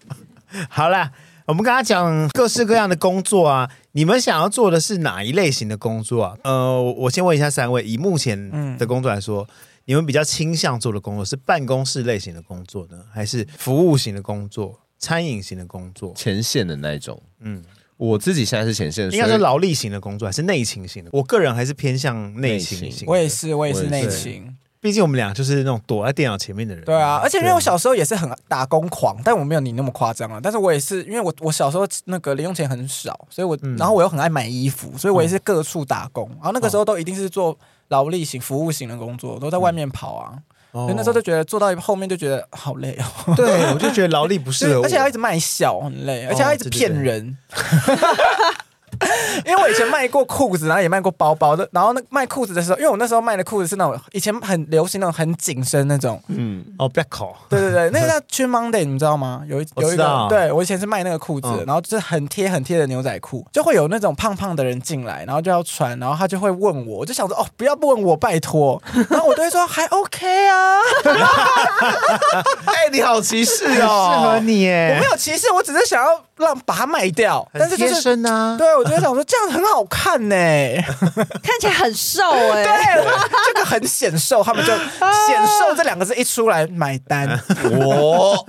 [0.52, 0.66] 吧？
[0.70, 1.12] 好啦，
[1.46, 6.38] 我们刚刚讲各式各样的工作啊，你们想要做的是哪一类型的工作啊？
[6.44, 9.46] 呃，我先问一下三位，以目前的工作来说，
[9.86, 16.12] 你们比较倾向做的工作是办公室类型的工作呢，还是服务型的工作、餐饮型的工作？
[16.14, 17.62] 前线的那一种，嗯，
[17.96, 21.10] 我自己现在是前线，应该说所以劳力型的工作还是内勤型的？
[21.12, 23.06] 我个人还是偏向内勤型。
[23.08, 24.56] 我也是，我也是我也是内勤。
[24.80, 26.82] 毕竟我们俩就是那种躲在电脑前面的人。
[26.84, 30.40] 对啊，而且因为我小时候也是很打工狂，但我没有你那么夸张啊。
[30.42, 36.28] 但是我也是，因为我我小时候那个零用钱很少，所以我、嗯然后我又很爱买衣服，所以我也是各处打工。
[36.36, 37.56] 然后那个时候都一定是做
[37.88, 40.32] 劳力型、服务型的工作，都在外面跑啊。
[40.72, 47.36] 哦所以那时候就觉得做到后面就觉得好累哦，对，我就觉得劳力不适合我，而且要一直卖笑，很累，而且要一直骗人。
[49.46, 51.68] 因为我以前卖过裤子，然后也卖过包包的。
[51.72, 57.34] 然后那卖裤子的时候，因为我那时候卖的裤子是那种以前很流行那种很紧身那种，嗯，哦，不要考。
[57.48, 59.42] 对对对，那个叫 Chin Monday，你们知道吗？
[59.48, 70.78] 有一有一个，对我以前是卖那个裤子，嗯然后就是很贴很贴的牛仔裤，就会有那种胖胖的人进来，然后就要穿，然后他就会问我，我就想说哦，不要问我，拜托， 然后我都会说还 OK 啊，
[72.66, 78.00] 哎，你好歧视哦适哦，合你我没，有歧视，我只是想要让把它卖掉，很贴但是就是。
[78.00, 78.56] 身啊。
[78.58, 80.34] 对，我就想说这样很好看呢、
[81.42, 83.04] 看起来很瘦哎、 对，
[83.46, 88.46] 这个很显瘦，他们就显瘦这两个字一出来买单，我？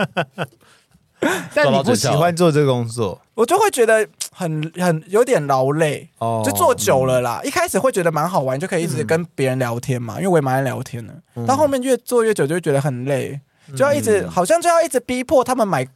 [1.54, 3.22] 但你不喜欢做这个工作？
[3.36, 6.10] 我就会觉得很很有点劳累。
[6.18, 6.42] 哦。
[6.44, 11.14] 就做久了啦，一开始会觉得蛮好玩，就可以一直跟别人聊天嘛，因为我也蛮爱聊天的。
[11.46, 13.40] 到后面越做越久，就会觉得很累，
[13.78, 15.88] 就要一直好像就要一直逼迫他们买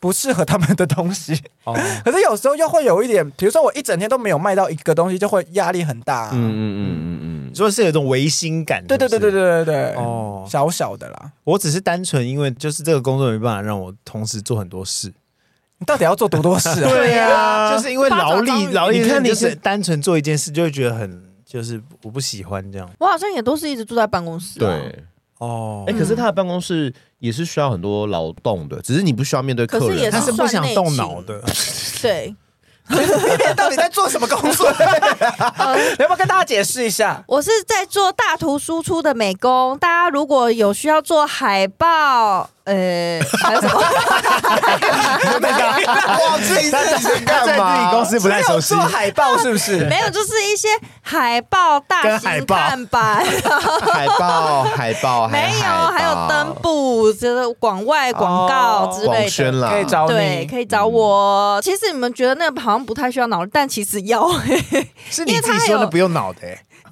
[0.00, 1.40] 不适合他们的东西。
[1.64, 6.30] 哦， 可是有时候又会有一点，比如说我一整天都没有卖到一个东西，就会压力很大啊。
[6.32, 8.84] 嗯嗯嗯嗯嗯，说是有一种违心感。
[8.86, 9.30] 对对对对。
[9.30, 11.30] 对对对，哦小小的啦。
[11.44, 15.12] 我只是单纯因为就是这个工作没办法让我同时做很多事，
[15.78, 16.88] 你到底要做多多事啊？
[16.90, 22.88] 对 呀，就是因为劳力，劳力，你看你是单纯做一件事，就会觉得很就是我不喜欢这样。
[22.98, 24.58] 我好像也都是一直住在办公室。
[24.58, 25.04] 对，
[25.38, 31.40] 哦，哎，可是他的办公室也是需要很多劳动的，只是你不需要面对客人，他是不想动脑的。
[32.02, 32.34] 对。
[33.56, 34.66] 到底在做什么工作？
[35.96, 37.22] 要不要跟大家解释一下？
[37.28, 39.78] 我是在做大图输出的美工。
[39.78, 43.82] 大家如果有需要做海报，呃，还有什么？
[45.40, 47.74] 那个忘记在自己干嘛？
[47.74, 48.74] 在自己公司不太熟悉。
[48.74, 49.84] 做海报是不是？
[49.86, 50.68] 没有，就是一些
[51.02, 53.26] 海报、大型看板、
[53.92, 61.60] 海报、海报， 没有，还有灯布，就是广外广告之类的，可以找你，对，可以找我。
[61.62, 64.30] 其实你们觉得那个好像不太需要脑，但其实要。
[65.10, 66.40] 是你自己说的不用脑的。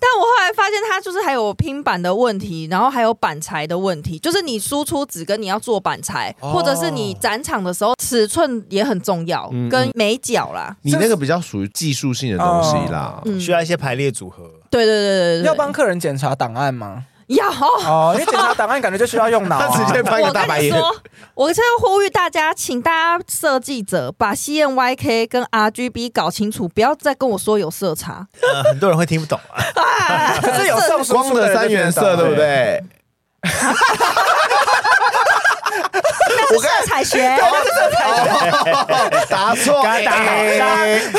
[0.00, 10.76] 但我后来发现，它就是还有拼板的问题，然后还有板材的问题，就是你输出纸跟你要做板材，哦、或者是你展场的时候尺寸也很重要，嗯、跟美角啦。
[10.82, 14.44] 你那个比较属于技术性的东西啦，哦、需要一些排列组合。
[14.70, 17.04] 对对对对对，要帮客人检查档案吗？
[17.28, 20.74] 要哦，因为检查档案感觉就需要用脑、啊， 他直接翻个大白眼。
[20.74, 21.02] 我跟你说，
[21.34, 28.26] 我现在呼吁大家，请大家设计者把 CMYK 跟 RGB 搞清楚，不要再跟我说有色差。
[28.42, 30.34] 呃，很多人会听不懂啊。
[30.40, 30.76] 可是有
[31.10, 32.82] 光的三原色，对不对？
[36.54, 37.38] 我色彩学，
[39.28, 40.08] 答错，大家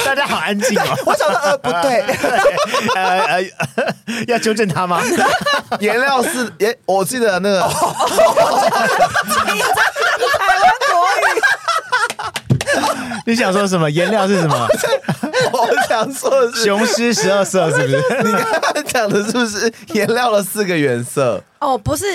[0.06, 0.84] 大家好安静哦。
[1.06, 2.04] 我想说呃不对，
[2.96, 3.44] 呃呃，
[4.28, 5.02] 要纠正他吗？
[5.80, 7.68] 颜料是颜，我记得那个台
[10.58, 11.42] 湾国语。
[13.26, 13.90] 你想说什么？
[13.92, 14.68] 颜料是什么？
[15.52, 18.24] 我想说的是雄狮十二色，是不是？
[18.24, 21.42] 你刚刚讲的是不是颜料的四个原色？
[21.60, 22.06] 哦，不是。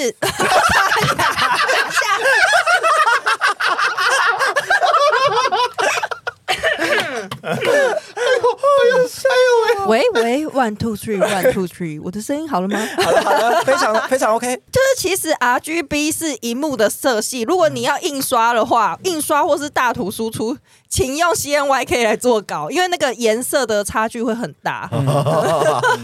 [7.44, 9.54] 哎呦哎呦哎呦
[9.87, 12.79] 喂喂，one two three，one two three，我的声音好了吗？
[13.03, 14.47] 好了好了，非常非常 OK。
[14.73, 20.57] 就是其实 RGB 是荧幕的色系，如果你要印刷的话，印刷或是大图输出，
[20.88, 24.88] 请用 CMYK 来做稿，因为那个颜色的差距会很大。
[24.92, 25.07] 嗯、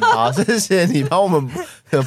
[0.01, 1.49] 好，谢谢你帮我们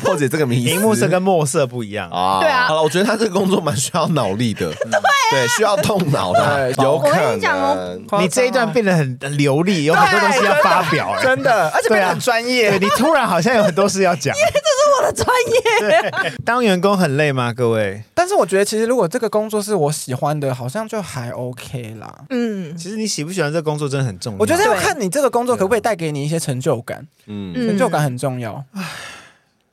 [0.01, 0.63] 破解这个谜。
[0.63, 2.39] 荧幕色跟墨色不一样啊。
[2.41, 2.67] 对啊。
[2.67, 4.91] 好了，我觉得他这个工作蛮需要脑力的，对，
[5.31, 8.03] 对，需要动脑的，有可能。
[8.21, 12.77] 你这一段变得很流利，有很多东西要发表，真的，而且变得很专业。
[12.77, 16.33] 你突然好像有很多事要讲， 因为这是我的专业。
[16.45, 17.53] 当员工很累吗？
[17.53, 18.01] 各位？
[18.13, 22.13] 但是我觉得，其实如果这个工作是我喜欢的，好像就还 OK 啦。
[22.29, 24.39] 嗯，其实你喜不喜欢这个工作真的很重要。
[24.39, 27.05] 我觉得要看你这个工作可不可以带给你一些成就感。
[27.27, 28.63] 嗯，成就感很重要。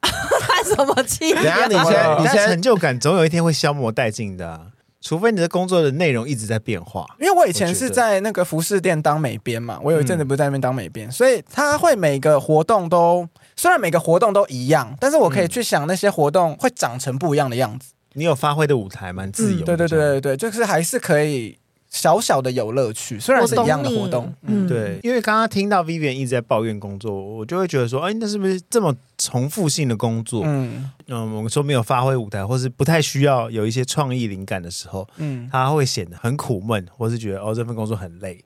[0.01, 1.33] 叹 什么气？
[1.35, 4.61] 等下，你先，你先，成就感总有一天会消磨殆尽的。
[5.01, 17.93] 除非你的工作的内容一直在变化，因为我以前是在那个服饰店当美编嘛，我有一阵子不是在那边当美编，嗯、所以他会每个活动都，虽然每个活动都一样，但是我可以去想那些活动会长成不一样的样子。
[18.15, 19.65] 你有发挥的舞台，蛮自由的。
[19.65, 21.60] 对对对对对，就是还是可以。
[21.91, 30.43] 小小的有乐趣，虽然是一样的活动，嗯，对，因为刚刚听到 Vivian 一直在抱怨工作，我就会觉得说，哎，那是不是这么重复性的工作？
[30.47, 30.91] 嗯。
[31.09, 38.45] 嗯，我们说没有发挥舞台，或是不太需要有一些创意灵感的时候，嗯，他会显得很苦闷，或是觉得哦，这份工作很累。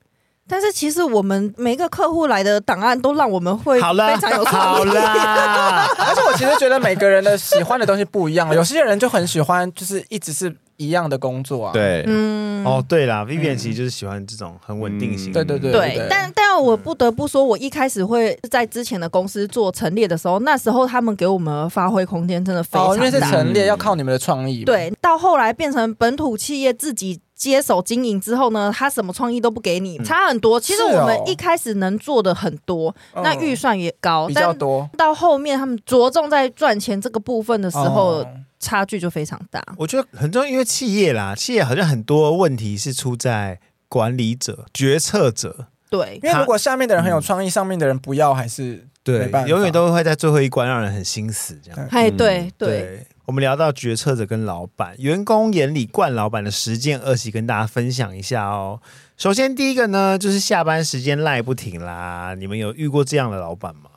[0.49, 4.79] 但是其实我们每个客户来的档案都让我们会非常有创意。
[4.79, 10.55] 好啦， 而且我其实觉得每个人的喜欢的东西不一样，有些人就很喜欢，就是一直是。
[10.77, 16.05] 一样的工作啊，对，嗯，哦，对啦，Vivian 其实就是喜欢这种很稳定型，对对对对。
[16.11, 24.65] 但但我不得不说，我一开始会在之前的公司做陈列的时候，那时候他们给我们发挥空间真的非常大，因为是陈列要靠你们的创意。
[24.65, 30.59] 对，到后来变成本土企业自己接手经营之后呢，他什么创意都不给你，差很多。
[30.59, 34.89] 其实我们一开始能做的很多，那预算也高，比较多。
[34.97, 38.27] 到后面他们着重在赚钱这个部分的时候。
[38.61, 45.67] 差距就非常大，我觉得很重要，因为企业啦，企业好像很多问题是出在管理者、决策者。
[45.91, 51.61] 对，因为如果下面的人很有创意，嗯、上面的人不要，还是对，永远都会在最后一关让人很心死。
[51.63, 53.07] 这样，哎，对对，对。
[53.27, 58.79] 我们聊到决策者跟老板，员工眼里惯老板的十件恶习，跟大家分享一下哦。
[59.17, 62.35] 首先第一个呢，就是下班时间赖不停啦。
[62.39, 63.91] 你们有遇过这样的老板吗？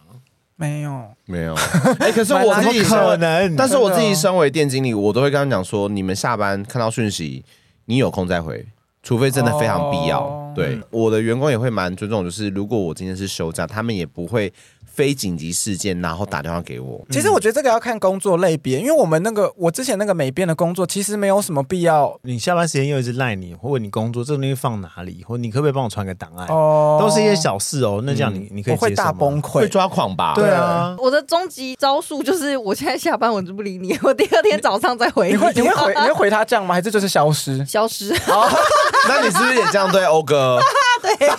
[0.56, 1.54] 没有，没有。
[2.00, 7.44] 哎，可是我自己可能，但是我自己身为店经理，我都会跟他讲说，你们下班看到讯息，
[7.86, 8.66] 你有空再回，
[9.04, 10.54] 除非真的非常必要。
[10.56, 14.52] 对，我的员工也会蛮尊重，就是如果我今天是休假，他们也不会
[14.97, 17.05] 非紧急事件，然后打电话给我。
[17.12, 22.19] 其实我觉得这个要看工作类别，因为我们那个我之前那个美编的工作，其实没有什么必要。
[22.23, 26.47] 你下班时间又一直赖你，或问你工作这个东西放哪里，或你可不可以帮我传个档案？
[26.47, 28.01] 哦，都是一些小事哦。
[28.03, 30.33] 那这样你你可以我会大崩溃，会抓狂吧？
[30.33, 35.33] 对啊，我的终极招数就是我现在下班我就不理你，我第二天早上再回你。
[35.33, 36.73] 你会你会回你会回他这样吗？
[36.73, 37.63] 还是就是消失？
[37.65, 38.10] 消失。
[39.07, 40.60] 那你是不是也这样对欧哥？
[41.01, 41.13] 对，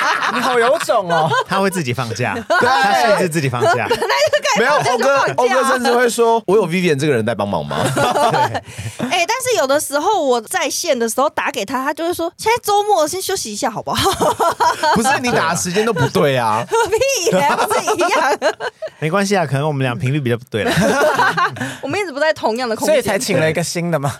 [0.34, 1.30] 你好有种哦！
[1.46, 3.86] 他会自己放假，他甚至自己放假。
[4.58, 7.76] 没有欧哥，欧哥甚至会说：“我有 Vivian 这个人在帮忙吗？
[8.98, 14.10] ”哎，但是有的时候我在线的时候打给他，他就会说：“现在周末先休息一下，好不好？”
[14.96, 16.64] 不是你打的时间都不对啊！
[16.68, 17.56] 何必呀？
[17.56, 18.38] 不是一样？
[18.98, 20.72] 没关系啊，可能我们俩频率比较不对了。
[21.80, 24.12] 我们一直不在同样的空间，所以才请了一个新的嘛。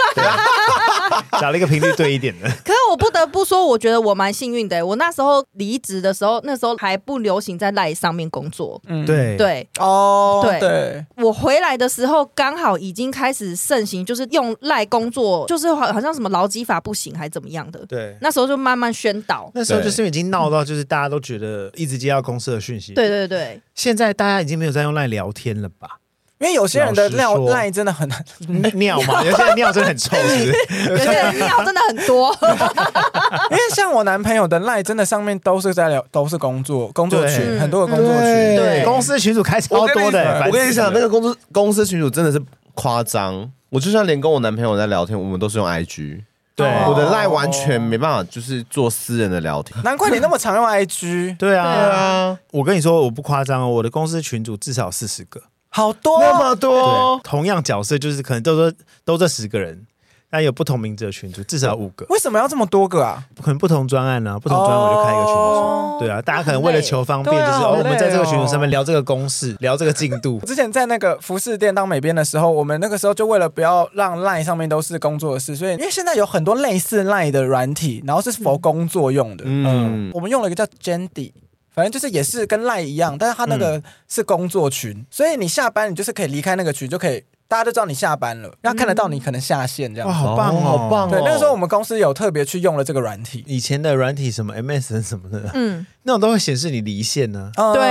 [1.41, 2.49] 找了一个频率对一点的。
[2.65, 4.85] 可是我不得不说，我觉得我蛮幸运的。
[4.85, 8.81] 我那时候离职的时候，那时候还不流行在赖上面工作。
[8.87, 11.07] 嗯，对对哦，对对。
[11.17, 17.85] 我回来的时候，刚好已经开始盛行，就是用赖工作，就是好好像什么劳基法不行，还怎么样的。
[17.87, 19.51] 对，那时候就慢慢宣导。
[19.55, 22.95] 那时候就是已经闹到，就是大家都觉得一直接到公司的讯息。
[22.95, 23.61] 对对对。
[23.75, 25.99] 现在大家已经没有在用赖聊天了吧？
[26.41, 28.25] 因为有些人的尿赖真的很难
[28.79, 30.89] 尿嘛，有些人尿真的很臭， 是是？
[30.89, 32.35] 有些人尿真的很多。
[33.51, 38.25] 因为像我男朋友的赖，真的上面都是在聊，都是工作工作群，很多的工作群。
[38.57, 40.43] 对，公司群主开超多的。
[40.47, 42.43] 我跟你讲，那个公司公司群主真的是
[42.75, 43.53] 夸张。
[43.69, 46.23] 我就算连跟我男朋友在聊天，我们都是用 IG。
[46.57, 49.79] 对，我的赖完全没办法，就是做私人的聊天。
[49.85, 51.37] 难怪你那么常用 IG。
[51.37, 52.39] 对啊，对啊。
[52.53, 55.43] 我跟你说，我不夸张哦，我的公司群主至少四十个。
[55.71, 58.73] 好多那么多，同样角色就是可能都说
[59.05, 59.87] 都这十个人，
[60.29, 62.05] 但有不同名字的群组，至少五个。
[62.09, 63.25] 为什么要这么多个啊？
[63.41, 65.41] 可能不同专案呢、啊，不同专案我就开一个群组。
[65.41, 70.41] 哦、对啊，大家可能为了求方便，就是、啊哦、我们在这个群组上面聊这个公式，聊这个进度。
[70.41, 79.45] 之前在那个服饰店当美编的时候，我们那个时候就为了不要让 LINE 上面都是工作的事，所以因为现在有很多类似 LINE 的软体，然后是 for 工作用的。
[79.47, 81.33] 嗯，嗯我们用了一个叫 Jandy。
[81.73, 90.09] 反正就是也是跟赖一样，但是他那个是工作群，嗯、所以你下班你就是可以离开那个群，就可以大家都知道你下班了，要看得到你可能下线这样。
[90.09, 91.11] 哇，好棒哦，好棒哦！
[91.11, 97.73] 对，那个时候我们公司有特别去用了这个软体，以前的软体什么 MSN 什么的，嗯，那种都会显示你离线呢、啊。
[97.73, 97.83] 对，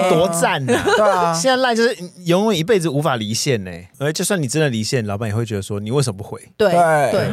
[0.00, 0.82] 那多赞呐！
[0.96, 3.70] 对啊，现在赖就是永远一辈子无法离线呢。
[3.98, 6.40] 而就算你真的离线，老板也会觉得说你为什么不回？
[6.56, 7.10] 对对。
[7.12, 7.30] 对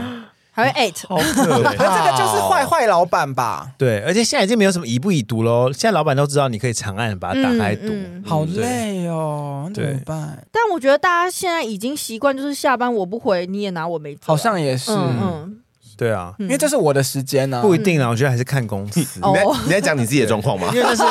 [0.56, 1.74] 还会 at，好可 怕！
[1.74, 3.70] 这个就是坏坏老板吧？
[3.78, 5.70] 对，而且现在已经没有什么已不已读喽。
[5.74, 10.48] 现在老板都知道你可以长按把它打开读，嗯嗯、好累哦，怎么办？
[10.54, 14.22] 但我觉得大家现在已经习惯，就是下班我不回，你也拿我没辙。
[14.24, 15.58] 好像也是，嗯，嗯
[15.98, 17.62] 对啊，因为这是我的时间呢、啊。
[17.62, 19.02] 不一定啊，我觉得还是看公司。
[19.02, 20.70] 你在你在讲你自己的状况吗？
[20.74, 21.04] 因为那是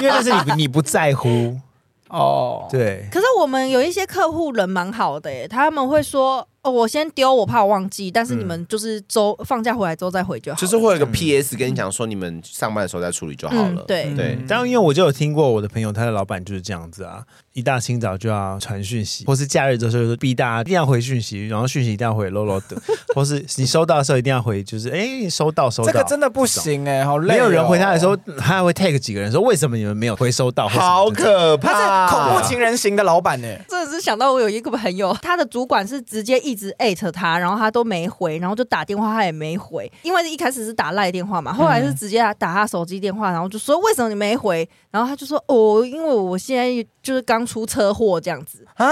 [0.00, 1.58] 因为那是你你不在乎
[2.08, 2.68] 哦。
[2.70, 3.08] 对。
[3.10, 6.46] 可是我们有一些客户人蛮好的耶，他们会说。
[6.62, 8.08] 哦，我先丢，我怕我忘记。
[8.08, 10.60] 但是你们就是周、嗯、放假回来之后再回就好。
[10.60, 13.82] 就是会有一个 PS 跟你讲说，你们上班的时候再处理就好了。
[13.82, 14.38] 嗯、对对。
[14.46, 22.80] 当然，因为我就有听过我的朋友，他的老板就是这样子啊，一大清早就要传讯息，或是假日的时候就逼大家一定要回讯息，然后讯息一定要回 low low 的，
[23.12, 25.90] 或是你收到的时候一定要回，就是哎、欸，收到收到。
[25.90, 27.36] 这个真的不行哎、欸，好累、哦。
[27.38, 30.68] 没有人回他的时候，他还会 take 几个人说，为什么你们没有回收到？
[30.68, 31.72] 好可怕！
[31.72, 33.60] 他是恐怖情人型的老板呢、欸。
[33.68, 37.38] 真的是想到我有一个朋友，他的主管是直接一直艾特他。
[37.38, 44.68] 然后他都没回，然后就打电话他也没回，因为一开始是打赖电话嘛，后来是直接打他手机电话，然后就说为什么你没回？
[44.90, 46.66] 然后他就说哦，因为我现在
[47.02, 48.88] 就是刚出车祸这样子啊，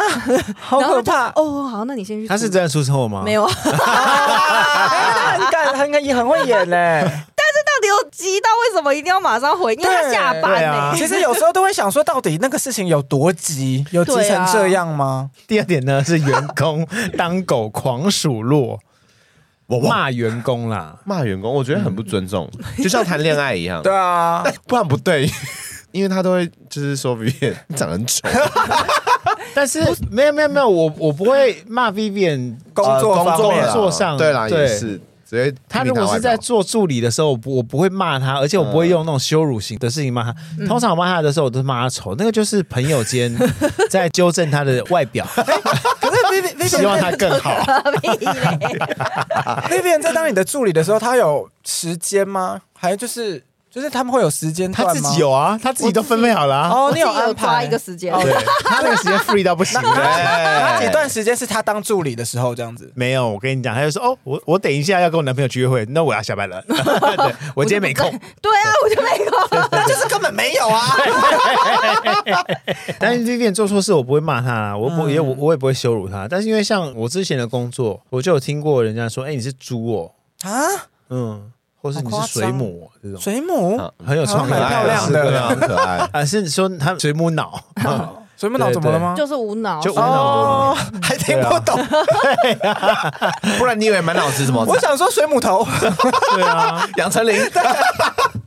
[0.58, 1.64] 好可怕哦。
[1.64, 2.26] 好，那你先去。
[2.26, 3.22] 他是真的出车祸吗？
[3.24, 7.06] 没有， 他很敢，很敢，也很会演嘞。
[7.88, 9.74] 有急到为什么一定要马上回？
[9.74, 10.94] 因为他下班呢、啊。
[10.96, 15.30] 其实有时候都会想说，到底那个事情有多急，有急成这样吗？
[15.46, 18.78] 第二点呢是员工当狗狂数落，
[19.66, 22.50] 我骂员工啦，骂员工，我觉得很不尊重，
[22.82, 23.82] 就像谈恋爱一样。
[23.82, 25.30] 对啊，不然不对。
[25.92, 28.20] 因为他都会就是说 Vivian 长得很丑，
[29.52, 33.24] 但是没有没有没有，我我不会骂 Vivian 工作工
[33.72, 35.00] 作上，对啦，也是。
[35.68, 40.34] 他如果是在做助理的时候，我不我不会骂他，而且我不会用那种羞辱型的事情骂他。
[40.66, 43.34] 通常我骂他的时候，我都骂他丑，那个就是朋友间
[43.88, 45.26] 在纠正他的外表。
[46.00, 46.16] 可是
[46.56, 47.50] Vivian 希望他更好。
[49.68, 52.62] Vivian 在当你的助理的时候，他有时间吗？
[52.74, 53.44] 还有就是。
[53.70, 55.08] 就是他们会有时间他段吗？
[55.08, 56.68] 自己有啊，他自己都分配好了啊。
[56.70, 58.12] 哦，你有安排一个时间。
[58.20, 58.32] 对，
[58.64, 59.80] 他那个时间 free 到不行。
[59.82, 62.90] 哪几段时间是他当助理的时候这样子？
[62.96, 66.60] 没有，我跟你讲，他就说哦，我我等一下要跟我男朋友去约会，那我要下班了。
[66.66, 68.10] 对 我今天没空。
[68.42, 69.68] 对啊，我就没空。
[69.70, 70.96] 那 就是根本没有啊！
[72.98, 76.26] 但是 Vivian 做错事，我不会骂他啊，我不也我我也不会羞辱他。
[76.28, 80.50] 但是因为像我之前的工作，我就有听过人家说，哎，你是猪哦，啊，
[81.10, 86.08] 嗯，或是你是水母哦这种，水母，啊 很有创意，蛮漂亮的啊，很可爱。
[86.12, 87.58] 啊，是说他 水母脑，
[88.36, 89.14] 水母脑怎么了吗？
[89.16, 91.78] 就是无脑，就无脑哦，还听不懂。
[93.58, 94.64] 不然你以为满脑子什么？
[94.66, 95.66] 我想说水母头，
[96.34, 97.34] 对啊，杨丞琳，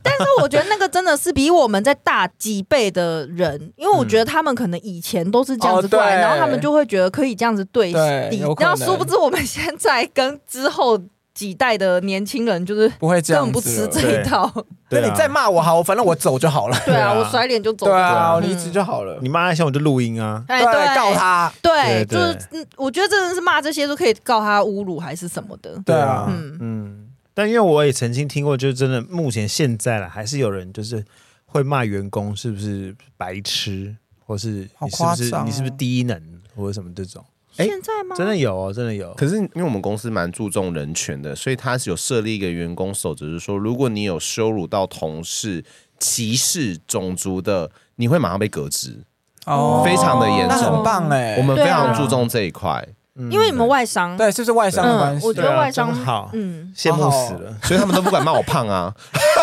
[0.02, 10.98] 但是我觉得那个真的是比我们在大几倍的人，因为我觉得他们可能以前都是这样子过来，然后他们就会觉得可以这样子对抵对有，可能然后殊不知我们现在跟之后
[11.34, 13.88] 几代的年轻人就是不会这根本不样子了。
[13.88, 14.50] 吃这一套。
[14.90, 16.78] 那你再骂我好，反正我走就好了。
[16.86, 17.86] 对啊，我甩脸就走。
[17.86, 19.18] 对啊，我嗯离职就好了。
[19.20, 20.44] 你骂一下我就录音啊。
[20.46, 21.12] 哎，对，告。
[21.12, 21.52] 他。
[21.60, 25.76] 对，就是嗯，我觉得真的是骂这些都可以告他侮辱还是什么的。
[25.84, 31.04] 对啊，嗯，嗯，但因为我也曾经听过，就是真的，目前现在了，还是有人就是
[31.46, 36.22] 会骂员工是不是白痴，或是你是不是你是不是低能，
[36.54, 37.24] 或者什么这种，
[37.56, 38.16] 哎现在吗？
[38.16, 39.12] 真的有哦，真的有。
[39.14, 45.64] 可是因为我们公司蛮注重人权的，所以他是有设立一个员工守则，就是说，如果你有羞辱到同事、
[45.98, 49.04] 歧视种族的，你会马上被革职，
[49.46, 50.82] 哦非常的严重很重。
[50.82, 51.36] 棒哎。
[51.36, 52.88] 我们非常注重这一块，
[53.30, 55.24] 因为你们外商，对，是不是外商的关系？
[55.24, 58.92] 嗯我觉得外商好嗯，羡慕死了， 所以他们都不敢骂我胖啊，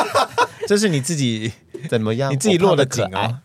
[0.67, 1.51] 这是你自己
[1.89, 2.31] 怎么样？
[2.31, 3.39] 你自己落的井啊。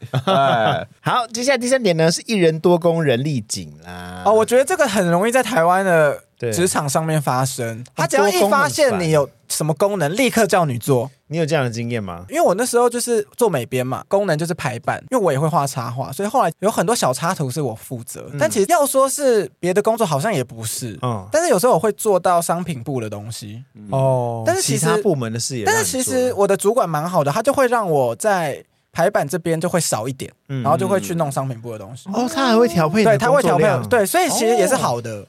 [1.01, 4.22] 好，接下来第三点呢是一人多工人力紧啦。
[4.24, 7.84] 哦，我觉得这个很容易在台湾的对职场上面发生。
[7.95, 11.11] 他只要一发现你有什么功能，立刻叫你做。
[11.28, 12.24] 你有这样的经验吗？
[12.28, 18.30] 因为我那时候就是做美编嘛，功能就是排版，因为我也会画插画，所以后来有很多小插图是我负责。
[18.39, 20.97] 但其实要说是别的工作，好像也不是。
[21.03, 23.64] 嗯，但是有时候我会做到商品部的东西。
[23.91, 32.09] 哦但是其他部门的事也但是其实我的主管蛮好的，他就会让我在排版这边就会少一点，嗯然后就会去弄商品部的东西。
[32.12, 35.26] 哦，他还会调配对，他会调配，对，所以其实也是好的。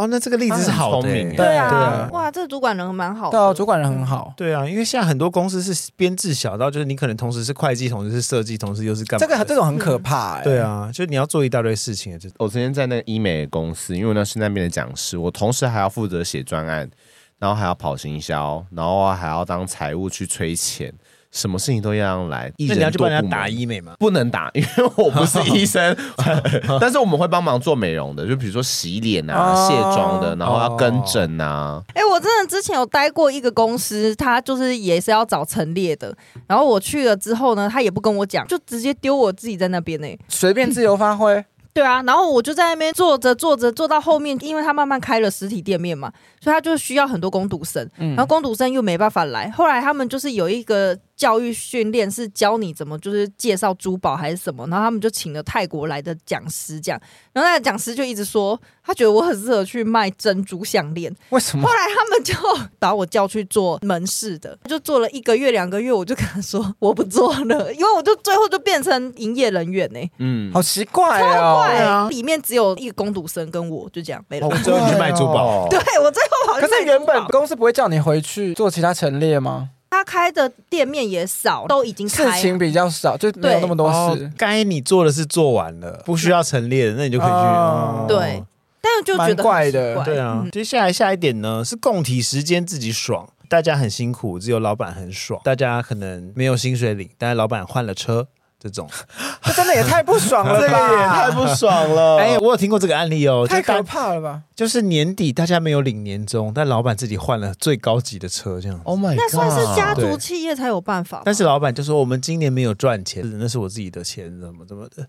[0.00, 3.32] 哦，那这个例子是好聪明对对啊啊，哇，这个主管人蛮好的。
[3.32, 4.32] 对啊，主管人很好。
[4.36, 9.38] 对啊，因为现在很多公司是编制小到，就是你可能同时是会计，同时是设计，同时又是干嘛这的？
[9.38, 10.42] 个这种很可怕哎。
[10.42, 12.30] 对啊，就你要做一大堆事情就。
[12.38, 16.90] 我昨天在那个医美公司，因为我那是那边的讲师，我同时还要负责写专案，
[17.38, 20.92] 然后还要跑行销，然后还要当财务去催钱，
[21.30, 22.52] 什么事情都要来。
[22.56, 23.94] 一那你要去帮人家人多部门打医美吗？
[23.98, 25.96] 不能打， 因为我不是医生，
[26.80, 31.82] 但是我们会帮忙做美容的，就比如说洗脸啊、哦卸妆的，然后要跟诊啊。
[31.94, 36.14] 哎、我真的之前有待过一个公司，他就是也是要找陈列的，
[36.46, 41.44] 然后我去了之后呢，他也不跟我讲，就直接丢我自己在那边呢、随便自由发挥。
[41.72, 49.50] 对啊，然后我就在那边坐着坐着坐到后面，因为他慢慢开了实体店面嘛，所以他就需要很多工读生，然后工读生又没办法来。
[49.50, 57.00] 后来他们就是有一个教育训练，是教你怎么就是介绍珠宝还是什么，然后他们就请了泰国来的讲师这样，
[57.32, 61.14] 然后那个讲师就一直说他觉得我很适合去卖珍珠项链。
[61.28, 61.74] 为什么后？
[61.74, 62.34] 来他们就
[62.78, 71.58] 把我叫去做门市的，就做了一个月两个月，我就跟他说我不做了，因为我就最后就变成营业人员呢、嗯，好奇怪哦。
[71.58, 74.48] 怪、啊里面只有一个工读生跟我，就这样没了。
[74.48, 76.22] 我最后去卖珠宝，对我最
[76.60, 79.70] 可是原本公司不会叫你回去做其他陈列吗？
[79.90, 84.30] 他开的店面也少，都已经事情比较少，就没有那么多哦事。
[84.38, 87.34] 该你做的事做完了， 不需要陈列的，那你就可以去。
[87.34, 88.42] 哦哦对，
[88.80, 95.40] 但是就觉得蛮怪的对啊，嗯接下来下一点呢是供体时间自己爽，大家很辛苦，只有老板很爽。
[95.44, 98.28] 大家可能没有薪水领，但是老板换了车，
[98.60, 98.88] 这种。
[99.42, 101.30] 这真的也太不爽了吧！
[101.34, 104.42] 不爽了 哎，我有听过这个案例哦，太可怕了吧！
[104.54, 108.80] 就是年底大家没有领年终，但老板自己换了最高级的车，这样。
[108.84, 111.22] ，Oh my god，那算是家族企业才有办法。
[111.24, 115.06] 但是老板就说我们今年没有赚钱，那是我自己的钱，怎么怎么的。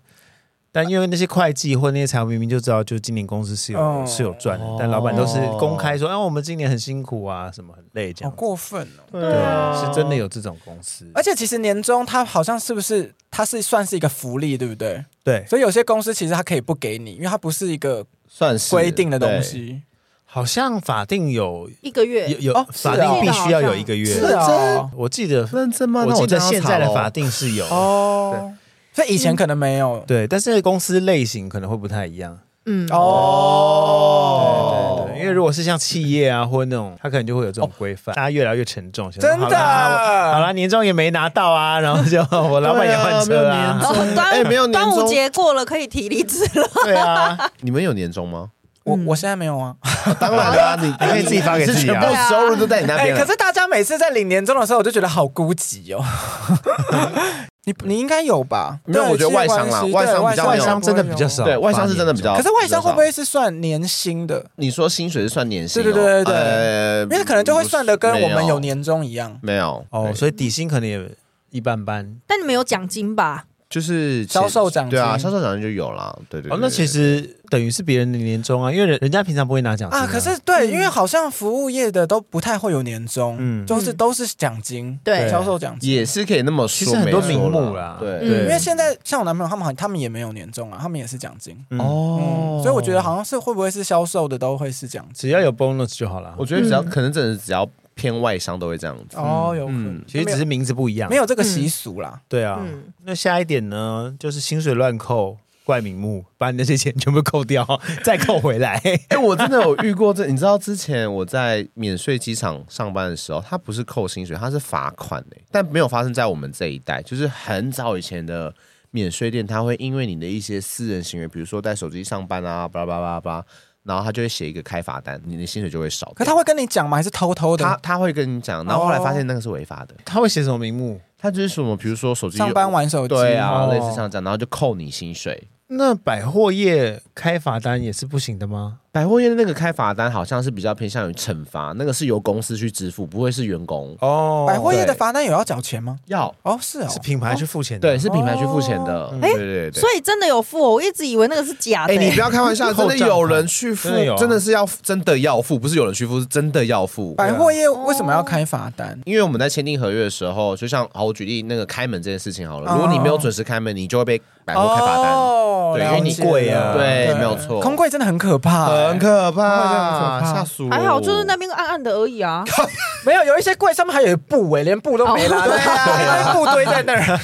[0.72, 8.30] 但因为那些会计或那些财务明明就知道，就今年公司是有、哦是有赚的，但老板都是公开说，啊，我们今年很辛苦啊，什么很累这样。
[8.30, 9.20] 好过分哦！
[9.20, 11.06] 对啊，是真的有这种公司。
[11.14, 15.04] 而且其实年终它好像是不是它是算是一个福利，对不对？
[15.22, 19.42] 对，所以有些公司其实它可以不给你，因为它不是一个算是规定的东。
[19.42, 19.82] 西。
[20.24, 24.06] 好像法定有一个月有有、法定必须要有一个月。
[24.06, 26.06] 是啊，我记得认真吗？
[26.06, 27.66] 我记得现在的法定是有。
[27.66, 28.50] 哦，
[28.92, 32.38] 所以以前可能没有对，但是公司类型可能会不太一样。
[32.66, 34.68] 嗯，哦。
[34.98, 39.08] 对对对，因因为如果是像企业啊或者那种，他可能就会有这种规范，大家越来越沉重。
[39.12, 43.80] 真的，好了，年终也没拿到啊，然后就 我老板也换车啊。
[44.32, 46.68] 哎，没有端午节过了，可以提离职了。
[46.84, 48.50] 对啊， 你们有年终吗？
[48.84, 49.74] 我我现在没有啊。
[50.18, 52.00] 当然啦， 你你可以自己发给自己啊。
[52.00, 53.16] 全部收入都在你那边。
[53.16, 56.04] 可是大家每次在领年终的时候，我就觉得好孤寂哦。
[57.64, 58.80] 你你应该有吧？
[58.84, 61.44] 没有，我觉得外商啦，外商比较外商真的比较少。
[61.44, 62.34] 对，外商是真的比较。
[62.34, 64.44] 可是外商会不会是算年薪的？
[64.56, 65.80] 你说薪水是算年薪？
[65.80, 69.38] 对对对对对，因为可能就会算的跟我们有年终一样。
[69.42, 71.08] 没有哦，所以底薪可能也
[71.50, 72.16] 一般般。
[72.26, 73.44] 但你们有奖金吧？
[73.72, 76.52] 就是销售奖金，对啊，销售奖金就有了，对对。
[76.52, 80.06] 哦，那其实等于是别人的年终啊，因为人人家平常不会拿奖金啊。
[80.06, 85.90] 可是对，因为好像服务业的都不太会有年终，嗯，就是都是奖金，对，销售奖金。
[85.90, 91.56] 也是可以那么说，其实很多名目啦，对，因为现在像我男朋友他们，他们也没有年终啊，他们也是奖金。
[91.78, 96.34] 哦，所以我觉得好像是会不会是销售的都会是奖金，只要有 bonus 就好了。
[96.36, 97.66] 我觉得只要可能真的只要。
[97.94, 102.20] 偏外商都会这样子哦，有可能，其实只是名字不一样，没有这个习俗啦。
[102.28, 102.66] 对啊，
[103.04, 107.66] 那下一点呢，就是薪水乱扣，怪名目，把你那些钱全部扣掉，
[108.02, 108.80] 再扣回来。
[109.08, 118.54] 哎，我真的有遇过这，你知道之前我在免税机场上班的时候，他不是扣薪水，他是罚款的，但没有发生在我们这一代，就是很早以前的
[118.90, 123.44] 免税店，他会因为你的一些私人行为，比如说带手机上班啊，巴拉巴拉巴拉。
[123.84, 126.12] 然后他就会写一个开罚单，你的薪水就会少。
[126.14, 126.96] 可他会跟你讲吗？
[126.96, 127.64] 还是偷偷的？
[127.64, 129.94] 他他会跟你讲，然后后来发现那个是违法的。
[130.04, 131.00] 他会写什么名目？
[131.18, 135.48] 他就是什么，比如说手机上班玩手机，对啊，类似像这样，然后就扣你薪水。
[135.68, 138.80] 那百货业开罚单也是不行的吗？
[138.92, 144.44] 百货业的那个开罚单好像是比较偏向于惩罚，那个是由公司去支付，不会是员工哦。
[144.46, 145.98] 百货业的罚单有要缴钱吗？
[146.08, 149.10] 要哦，是哦，是品牌去付钱的，对，是品牌去付钱的。
[149.18, 151.94] 对对对，所以真的有付，哦我一直以为那个是假的。
[151.94, 153.88] 哎，你不要开玩笑， 真的有人去付，
[154.18, 157.14] 真的是要真的要付，不是有人去付，是真的要付。
[157.14, 159.00] 百货业为什么要开罚单？
[159.06, 165.14] 因为我们在签订合约的时候，就像好，我举例那个开门这件事情好了，如果你没有准时开门，你就会被百货开罚单。
[165.14, 170.20] 哦，对，因为你贵啊，对，没有错，空柜真的很可怕，很可怕。
[170.20, 170.70] 吓死我！
[170.70, 172.44] 还好，就是那边暗暗的而已啊。
[173.04, 177.18] 没有，有一些柜上面还有布哎，连布都没拉， 对啊，布堆在那儿。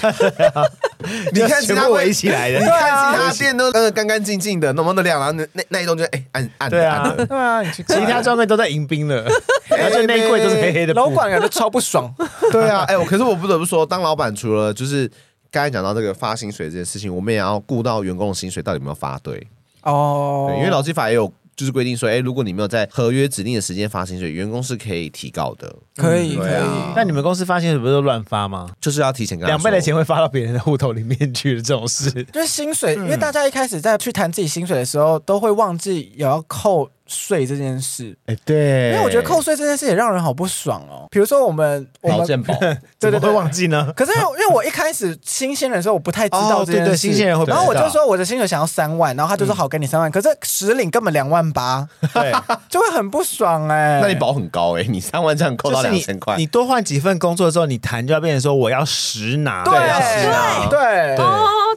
[1.33, 6.77] 你看其他围起来的，你看其他店都呃干干净净的，那么的亮，然后那那那一栋就哎暗暗的。
[6.77, 9.25] 对啊，对啊，其他专柜都在迎宾了，
[9.71, 10.93] 而且那一柜都是黑黑的。
[10.95, 12.13] 老板感觉超不爽。
[12.51, 15.09] 对啊，哎，我可是我不得不说，当老板除了就是
[15.53, 19.47] 刚才讲到这个发薪水这件事情，我们也要顾到员工的薪水到底有没有发对
[19.83, 20.53] 哦。
[20.57, 21.33] 因为劳基法也有。
[21.59, 25.75] 就是规定说，哎，如果你没有在合约指定的时间发薪水，员工是可以提高的。
[25.97, 26.63] 可以，可以。
[26.95, 28.71] 那你们公司发薪水不是都乱发吗？
[28.81, 32.09] 就是要提前跟两倍的钱会发到别人的户头里面去的这种事。
[32.33, 36.89] 就是薪水，因为大家一开始在去谈自己薪水的时候，都会忘记有要扣。
[37.09, 41.09] 税这件事，哎，对，因为我觉得扣税这件事也让人好不爽哦。
[41.11, 42.55] 比如说我们，劳健保，
[43.01, 43.93] 对对，会忘记呢。
[43.97, 47.45] 可是因为我一开始新鲜人的时候，我不太知道这件事，新鲜人会。
[47.47, 50.11] 然后我就说我的薪水想要三万，然后他就说好，给你三万。
[50.11, 52.33] 可是实领根本两万八， 对，
[52.69, 54.01] 就会很不爽哎。
[54.03, 61.25] 那你保很高哎，你三万这样扣到两千块，你多换几份工作之后，你谈就要变成说我要实拿，对，要实拿，对对。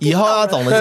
[0.02, 0.72] 以后要懂得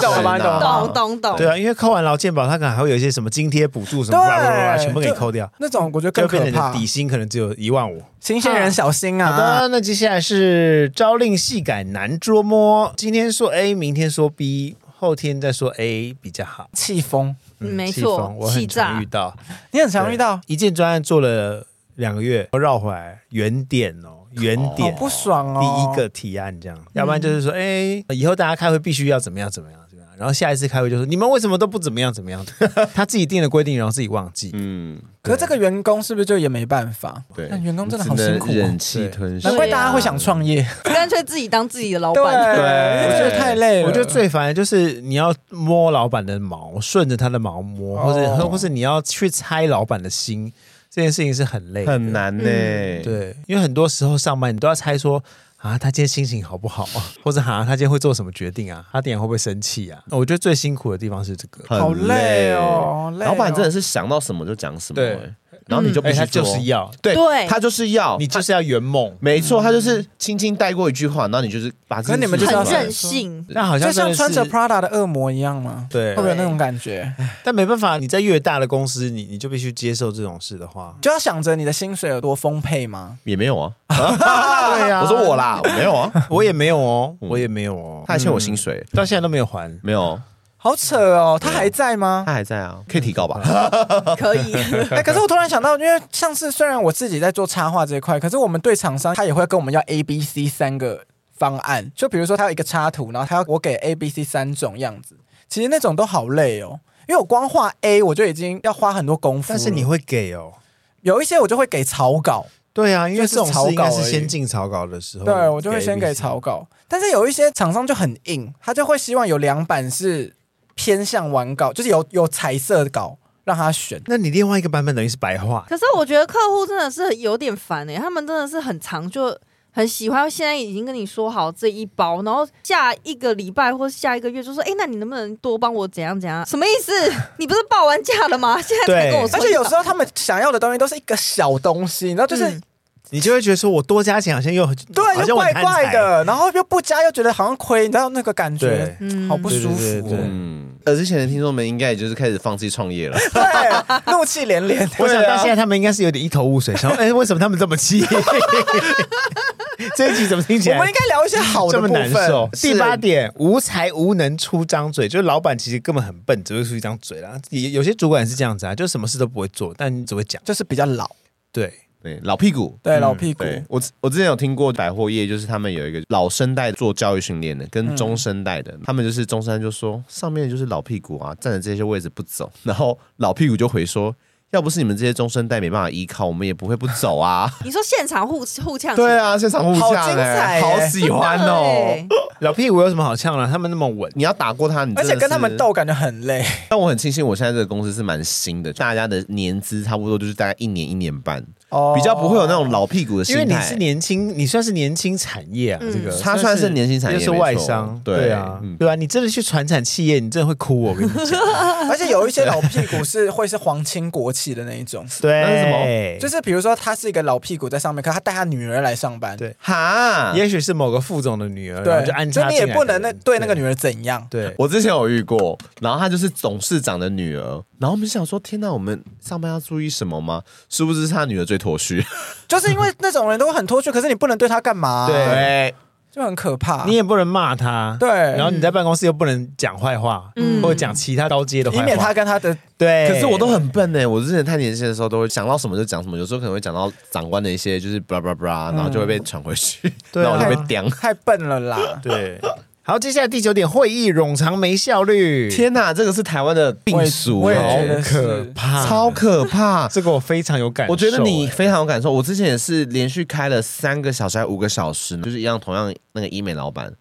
[0.00, 0.20] 说，
[0.60, 1.36] 懂懂懂。
[1.36, 4.76] 对啊，因为扣完劳健保，他可能还会有一些什么津贴补助什么。
[4.78, 6.70] 全部给扣掉，那种我觉得更可怕。
[6.72, 9.32] 底薪可能只有一万五，新鲜人小心啊！
[9.32, 16.68] 好的，那接下来是朝令夕改难捉摸，今天说 A，明天说 B，后天再说 A 比较好。
[16.74, 19.34] 气疯，没错，我很常遇到，
[19.72, 20.38] 你很常遇到。
[20.46, 25.60] 一件专案做了两个月，绕回来原点哦，原点不爽哦。
[25.60, 29.80] 第一个提案这样，要不然就是说，哎，以后大家开会必须要怎么样怎么样。
[30.18, 32.42] 然后下一次开会就说，你们为什么都不怎么样怎么样？
[32.94, 34.50] 他自己定的规定，然后自己忘记。
[34.54, 37.22] 嗯，可是这个员工是不是就也没办法？
[37.34, 39.50] 对，那员工真的好辛苦，忍气吞声。
[39.50, 42.24] 难怪大家会想创业，干脆自己当自己的老板。
[42.56, 43.88] 对，我觉得太累了。
[43.88, 50.50] 我觉得最烦的就是你要摸老板的毛，顺着他的毛摸，或者或是你要去猜老板的心，
[50.96, 52.42] 这件事情是很累很难呢。
[52.42, 55.22] 对，因为很多时候上班你都要猜说。
[55.58, 57.02] 啊，他今天心情好不好啊？
[57.24, 58.86] 或者哈，他今天会做什么决定啊？
[58.92, 60.00] 他点会不会生气啊？
[60.10, 63.12] 我觉得最辛苦的地方是这个，好累哦。
[63.18, 65.34] 老板真的是想到什么就讲什么，对。
[65.66, 67.14] 然后你就必须就是要，对，
[67.48, 72.00] 他就是要，你就是要圆梦，没错，他就是轻轻带过一句话，然后你就是把。
[72.00, 75.88] 可你们就是很任性，那好像就像穿着 Prada 的恶魔一样吗？
[75.90, 77.12] 对，会不会有那种感觉？
[77.42, 83.18] 但没办法，你在越大的公司，你你就必须接受这种事的话，就要想着你的薪水有多丰沛吗？
[83.24, 90.16] 也没有啊， 对呀，我说我啦，我没有啊，我也没有哦，我也没有哦，他还欠我薪水，到现在都没有还，没有。
[90.58, 92.24] 好扯哦，他还在吗？
[92.26, 93.40] 他还在啊，可以提高吧？
[94.18, 94.52] 可以。
[94.90, 101.04] 哎，可是我突然想到，因为上次虽然我自己在做插画这一块，可是我们对厂商他也会跟我们要 A、B、C 三个
[101.36, 101.92] 方案。
[101.94, 105.16] 就比如说他有一个插图，然后他要我给 A、B、C 三种样子，
[105.48, 109.46] 其实那种都好累哦，因为我光画 A 我就已经要花很多功夫。
[109.50, 110.54] 但是你会给哦，
[111.02, 112.46] 有一些我就会给草稿。
[112.72, 116.66] 对啊，因为这种草稿是先进草稿的时候，对我就会先给草稿。
[116.88, 120.34] 但是有一些厂商就很硬，他就会希望有两版是。
[120.76, 124.00] 偏向完稿，就是有有彩色的稿让他选。
[124.06, 125.66] 那你另外一个版本等于是白话。
[125.68, 129.36] 可是我觉得客户真的是有点烦哎、欸，他们真的是很长就
[129.72, 130.30] 很喜欢。
[130.30, 136.46] 现在已经跟你说好这一包，然后下一个礼拜或下一个月就说，哎、欸，那你能不能多帮我怎样怎样？
[136.46, 136.92] 什么意思？
[137.38, 138.60] 你不是报完价了吗？
[138.62, 139.38] 现在才跟我说。
[139.38, 142.48] 而且有时候他们想要的东西都是一个小东西，然后就是。
[142.48, 142.62] 嗯
[143.10, 148.98] 你就会觉得说，我多加钱好像又对，又怪怪的，然后又不加又觉得好像亏，你知道那个感觉，
[149.28, 150.08] 好不舒服。
[150.10, 154.88] 嗯，而之前的听众们应该也就是开始放弃创业了， 对，怒气连连。
[154.98, 158.06] 我想到现在他们应该是有点一头雾水，想说， 哎，为什么他们这么气？
[159.94, 160.76] 这一集怎么听起来？
[160.76, 161.92] 我们应该聊一些好的部分。
[161.92, 162.48] 这么难受。
[162.52, 167.38] 第八点，无才无能出张嘴，就是老板其实根本很笨，只会出一张嘴啦。
[167.50, 171.10] 有有些主管是这样子啊，就什么事都不会做，但只会讲，就是比较老。
[171.52, 171.72] 对。
[172.06, 173.44] 对，老屁股，对、嗯、老屁股。
[173.68, 184.14] 我我之前有听过百货业，就是他们有一个老生代做教育训练的，跟中生代的，嗯、他们就是中生代就说上面就是老屁股啊，站在这些位置不走，然后老屁股就回说。
[184.52, 187.52] 要不是你们这些中生代没办法依靠，我们也不会不走啊！
[187.64, 191.96] 你说现场互互呛，对啊，现场互呛，好精彩，好喜欢哦！
[192.38, 193.44] 老屁股有什么好呛的？
[193.48, 196.44] 他们那么稳，你要打过他，你而且跟他们斗感觉很累。
[196.70, 203.42] 但我很庆幸，我现在这个公司是蛮新的，大家的年资差不多就是大概一年一年半，哦，比较不会有那种老屁股的心态。
[203.42, 206.16] 因为你是年轻，你算是年轻产业啊，这个。
[206.20, 211.40] 他算是年轻产业，是外商，对啊，对啊，你真的去传产企业，你真的会哭，我跟你讲。
[211.90, 216.18] 而且有一些老屁股是会是皇亲国戚的那一种， 对，那是什么？
[216.20, 224.24] 就是比如说他是一个老屁股在上面，可他带他女儿来上班，对，哈，也许是某个副总的女儿，对，就安插，所以你也不能那对那个女儿怎样？
[224.30, 230.42] 对，我之前有遇过，然后他就是董事长的女儿，然后我们想说，天哪，我们上班要注意什么吗？
[230.68, 232.04] 殊不知是他女儿最脱序，
[232.46, 235.06] 就是因为那种人都会很脱序，可是你不能对他干嘛？
[235.08, 235.74] 对。
[236.08, 243.06] 就很可怕，你也不能骂他，对，然后你在办公室又不能讲坏话，嗯，或者讲其他高阶的话，以免他跟他的对。
[243.06, 252.40] 可是我都很笨呢，我之前太年轻的时候都会想到什么就讲什么，有时候可能会讲到长官的一些就是 blah blah blah，然后就会被传回去，然后我就被刁，太笨了啦，对。
[252.88, 255.50] 好，接下来第九点，会议冗长没效率。
[255.50, 259.88] 天哪，这个是台湾的病俗，好可怕，超可怕。
[259.90, 262.12] 这个我非常有感受，我觉得你非常有感受。
[262.12, 266.92] 我之前也是连续开了三个小时还五个小时，就是一样，同样那个医美老板。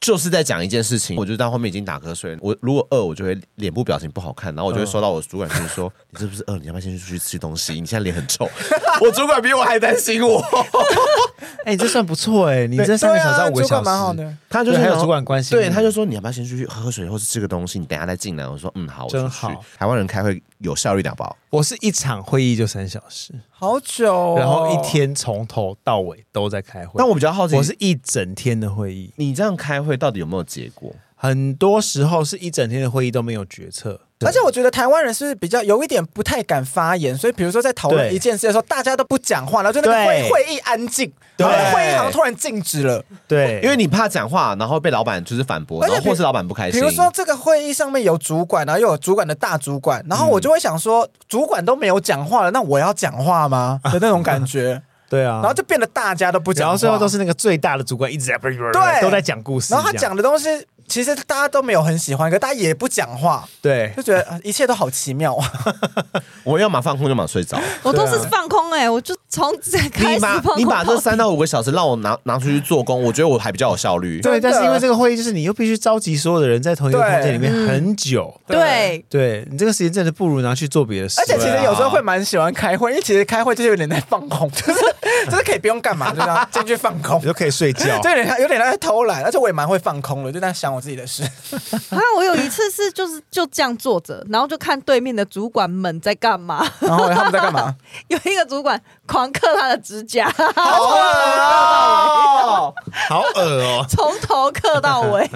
[0.00, 2.38] 就是在讲一件事情，我就到后面已经打瞌睡了。
[2.42, 6.56] 我如果饿，我就会脸部表情不好看，然后我就会收到我主管就是说：“你是不是饿？
[6.58, 7.72] 你要不要先出去吃东西？
[7.74, 8.48] 你现在脸很臭。
[9.00, 10.44] ”我主管比我还担心我。
[11.64, 14.36] 哎、这算不错哎，你这三个小时、五个小时蛮好的。
[14.50, 17.78] 他就是还有主管关系，对，他就说：“你要不要先出去喝喝水，或是吃个东西？
[17.78, 21.34] 你等下再进来。”我说：“嗯，好，真好。”台湾人开会有效率两包。
[21.54, 26.94] 我是一场会议就三小时，好久、哦，然后一天从头到尾都在开会。
[26.96, 30.92] 但我比较好奇，我是一整天的会议，你这样开会到底有没有结果？
[31.14, 34.00] 很多时候是一整天的会议都没有决策。
[34.20, 43.04] 而且我觉得台湾人是比较有一点不太敢发言，所以比如说在讨论一件事的时候，大家都不讲话，然后就那个会会议安静，对，会议好像突然静止了。
[43.26, 46.80] 对，因为你怕讲话，然后被老板就是反驳，然后或是老板不开心。
[46.80, 53.80] 比如说这个会议上面有主管，然后又有主管的大主管，然后我就会想说，主管都没有讲话了，那我要讲话吗？
[53.92, 54.80] 的那种感觉。
[55.06, 60.48] 对啊，然后就变得大家都不讲话，然后最后都是那个最大的主管一直在对，都在讲故事，然后他讲的东西。
[60.86, 65.52] 其实大家都没有很喜欢，可大家也不讲话，对，就觉得一切都好奇妙啊！
[66.44, 67.58] 我要么放空，就马睡着。
[67.82, 69.50] 我都是放空哎、欸，我就从
[69.92, 70.58] 开始放空。
[70.58, 74.20] 你把你把这三到五个小时让我拿拿出去做工，我觉得我还比较有效率。
[74.20, 81.20] 对，但是因为这个会议就是你又必须召集所有的人在同一个空间里面很久，对，对你这个时间真的不如拿去做别的事。
[81.20, 84.80] 而且其实有时候会蛮喜欢开会，因为其实开会就是有点在放空， 就是
[85.30, 87.98] 就是可以不用干嘛，就这样进去放空， 就可以睡觉。
[88.02, 90.73] 对，有点有点在偷懒，而且我也蛮会放空的，就在想。
[90.74, 91.22] 我自己的事。
[91.22, 97.74] 啊，我有一次是就是就这样坐着，然后就看对面的主管们在干嘛，然后他们在干嘛？
[98.08, 100.96] 有一个主管狂刻他的指甲，好恶
[101.40, 102.74] 哦，
[103.08, 105.28] 好恶哦， 从头刻到尾，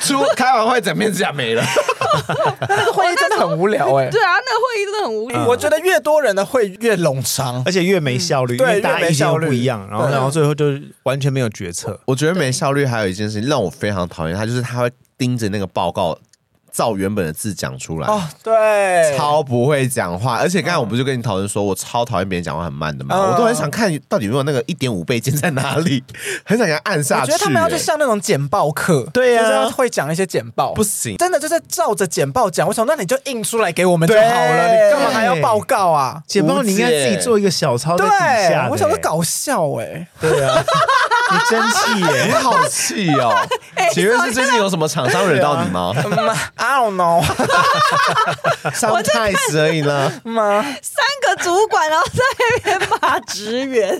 [0.00, 1.62] 出开完会整面指甲没了，
[2.68, 5.46] 那个会议真的很无聊哎， 对啊，那个会议真的很无聊。
[5.46, 10.66] 我觉得越多人的会越冗长，而且越没效率，对，大家意见不一样，然后然后最后就
[11.02, 11.98] 完全没有决策。
[12.06, 14.69] 我觉得没效率还有一件事情让我非常讨厌，他就是。
[14.70, 16.16] 他会盯着那个报告
[16.72, 18.06] 照原本的字讲出来。
[18.06, 23.32] 哦，对，超不会讲话，而且刚才我不是跟你讨论说，我超讨厌别人讲话很慢的嘛，嗯。
[23.32, 26.04] 我都很想看到底有没有那个一点五倍键在哪里，
[26.46, 27.22] 很想给他按下去。
[27.22, 32.68] 我觉得他们要去上那种简报课，对呀就是要会讲一些简报，不行，真的就是照着简报讲。
[32.68, 36.22] 我想，那你就印出来给我们就好了，你干嘛还要报告啊？
[36.28, 38.10] 简报你应该自己做一个小抄在对
[38.46, 40.62] 底下的、，我想说搞笑哎、对啊，
[41.32, 42.24] 你真气耶！
[42.26, 43.34] 你好气哦！
[43.92, 45.92] 请问是最近有什么厂商惹到你吗？
[45.96, 47.22] 嗯，I don't know
[48.74, 50.12] 上太子而已呢。
[50.24, 50.62] 吗？
[50.82, 53.98] 三个主管，然后在那边骂职员，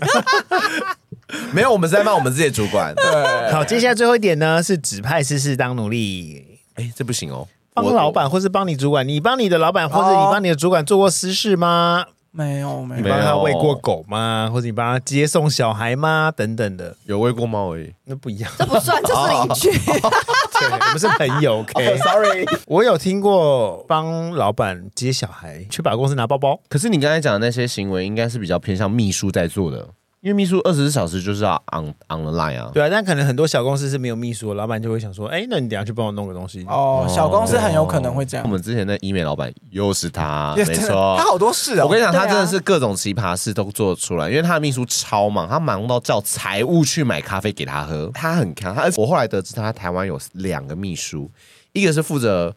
[1.53, 2.95] 没有，我们是在骂我们自己的主管。
[2.95, 7.47] 对，好，接下来最后一点呢是指派私事当奴隶，哎，这不行哦。
[7.73, 12.05] 帮我老板或是帮你主管，你帮你的老板或者你帮你的主管做过私事吗？
[12.33, 14.49] 没有没有你帮他喂过狗吗？
[14.53, 16.33] 或者你帮他接送小孩吗？
[16.35, 17.93] 等等的，有喂过猫而已。
[18.05, 18.51] 那不一样。
[18.57, 19.71] 这不算，这是邻居。
[19.71, 21.99] 对，我们是朋友， OK。
[21.99, 29.89] ，sorry，我有听过帮老板接小孩去把公司拿包包，可是你刚才讲的那些行为，应该是比较偏向秘书在做的，
[30.23, 32.71] 因为秘书二十四小时就是要 on on the line 啊。
[32.75, 36.63] 对啊，但可能很多小公司是没有秘书的，老板就会想说，哎，那你等一下去帮我弄个东西。
[36.69, 38.51] 哦，小公司很有可能会这样我。
[38.51, 41.85] 们之前的医美老板又是他，也没真的错，他好多事哦。
[41.87, 48.75] 我跟你讲，他对啊真的是各种奇葩事都做出来，因为他的秘书超忙，他忙到叫财务去买咖啡给他喝，他很强。
[48.75, 51.31] 他我后来得知，他台湾有两个秘书，
[51.73, 52.55] 一个是负责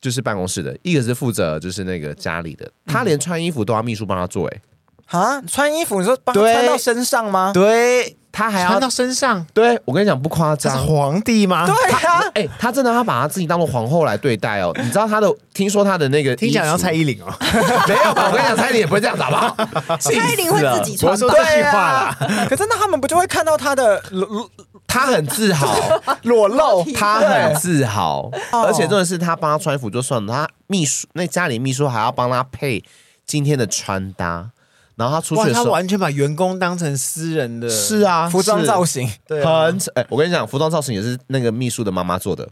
[0.00, 2.68] 就是办公室的，一个是负责就是那个家里的。
[2.84, 4.60] 他连穿衣服都要秘书帮他做、欸，
[5.06, 7.52] 啊，穿衣服你说帮他对穿到身上吗？
[7.54, 10.86] 对他还要穿到身上，对我跟你讲不夸这是张。
[10.86, 11.66] 皇帝吗？
[11.66, 14.72] 对啊，哎、他真的他把他自己当做皇后来对待哦。
[14.76, 15.32] 你知道他的？
[15.54, 17.26] 听说他的那个听起来像蔡依林哦。
[17.30, 19.96] 服 没有，我跟你讲，蔡依林也不会这样子，好不好？
[19.98, 21.12] 蔡依林会自己穿吧？
[21.12, 22.18] 我说这句话啦，
[22.50, 24.50] 可是那他们不就会看到他的裸裸
[24.88, 25.76] 他很自豪，
[26.24, 26.84] 裸露？
[26.96, 32.82] 他很自豪，哦而且真的是他帮他穿衣服就算了，他秘书那家里秘书还要帮他配
[33.24, 34.50] 今天的穿搭，
[34.96, 39.06] 然后他出哇，去的时候他完全把员工当成私人的，是啊，服装造型。
[39.06, 39.66] 型， 对啊。
[39.66, 39.90] 很扯。
[39.94, 42.44] 哎、我跟你讲，服装造型也是那个秘书的妈妈做的，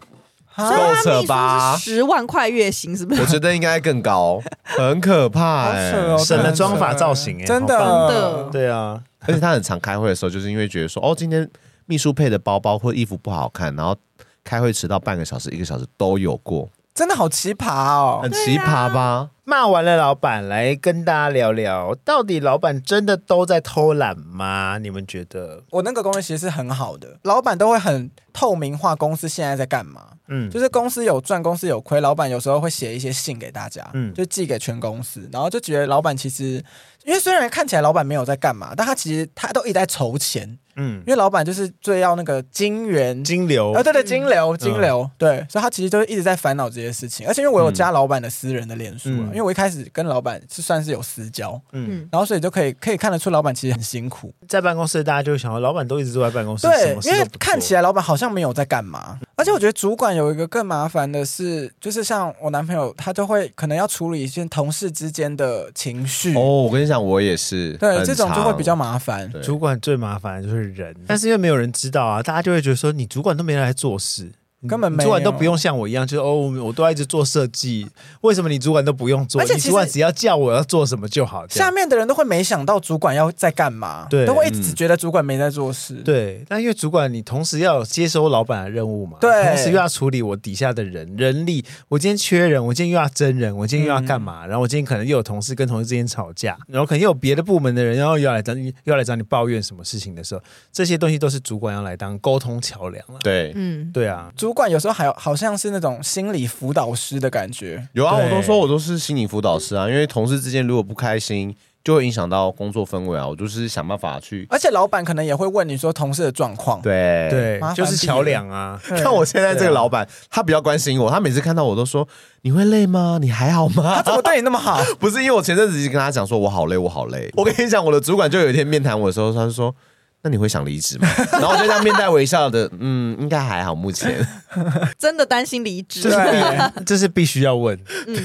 [0.56, 0.64] 够
[1.04, 3.20] 扯秘吧书是十万块月薪，是不是？
[3.20, 8.48] 我觉得应该更高， 很可怕哎、好扯哦省了妆发造型，哎，真的。
[8.50, 11.48] 对啊，而且他很常开会的时候，就是因为觉得说，哦，今天
[11.86, 13.96] 秘书配的包包或衣服不好看，然后
[14.42, 18.30] 开会迟到半个小时、一个小时都有过，真的好奇葩哦很！
[18.32, 19.30] 奇葩吧？
[19.44, 24.78] 骂完了老板，来跟大家聊聊，到底老板真的都在偷懒吗？
[24.78, 25.64] 你们觉得？
[25.70, 30.08] 我那个公司其实是很好的，老板都会很透明化公司现在在干嘛。
[30.28, 36.64] 嗯，就是公司有赚，公司有亏，老板有时候会写一些信给大家，嗯就寄给全公司，然后就觉得老板其实，
[37.04, 41.02] 因为虽然看起来老板没有在干嘛，但他其实他都一直在筹钱，嗯。
[41.06, 43.22] 因，为老板就是最要那个金源。
[43.24, 43.72] 金流。
[43.72, 49.26] 啊，对对，金流，金流，对，所以他其实就一直在烦恼这些事情，而且因为我有加老板的私人的脸书了，嗯。
[49.28, 69.30] 因为我一开始跟老板是算是有私交，嗯，嗯，然后所以就可以可以看得出老板其实很辛苦，在办公室大家就会想说，老板都一直坐在办公室，对因为看起来老板好像没有在干嘛，而且我觉得主管有一个更麻烦的是，就是像我男朋友，他就会可能要处理一些同事之间的情绪，哦，我跟你讲，我也是，对，这种就会比较麻烦。
[69.30, 74.32] 对主管最麻烦的就是人，但是因为没有人知道啊，大家就会觉得说你主管都没来做事，
[74.68, 77.86] 根本没有主管都不用像我一样，就是哦，我都要一直做设计，
[78.20, 79.42] 为什么你主管都不用做？
[79.42, 81.46] 你主管只要叫我要做什么就好。
[81.48, 85.94] 下面的人都会没想到主管要在干嘛，对都会一直觉得主管没在做事。
[85.96, 94.46] 对，但因为主管你同时要有接收老板的任务嘛，对同时又要处理我底下的人人力，我今天缺人，我今天又要真人，我今天又要干嘛？
[94.46, 100.42] 然后我今天可能又有同事跟同事之间吵架，然后可能又有别的部门的人，然后又要来找你，又要来找你抱怨什么事情的时候，
[100.72, 103.18] 这些东西都是主管要来当沟通桥梁了。
[103.22, 103.52] 对。
[103.54, 113.26] 嗯，对啊，主管有时候还有好像是那种心理辅导师的感觉，有啊，我都说我都是心理辅导师啊，因为同事之间如果不开心，就会影响到工作氛围啊。
[113.26, 116.80] 我就是想办法去，而且老板可能也会问你说同事的状况。
[116.80, 118.80] 对对就是桥梁啊。
[118.88, 122.06] 对，看我现在这个老板，他比较关心我，他每次看到我都说
[122.42, 123.18] ：“你会累吗？
[123.20, 129.74] 你还好吗他怎么对你那么好？？” 不是因为我前阵子已经跟他讲说：“我好累，我好累。”我跟你讲，我的主管就有一天面谈我的时候，他就说
[130.22, 134.26] ：“那你会想离职吗？” 然后我就这样面带微笑的，嗯，应该还好，目前。
[134.98, 136.10] 真的担心离职这。
[136.10, 136.40] 是对
[136.78, 137.78] 必， 这是必须要问。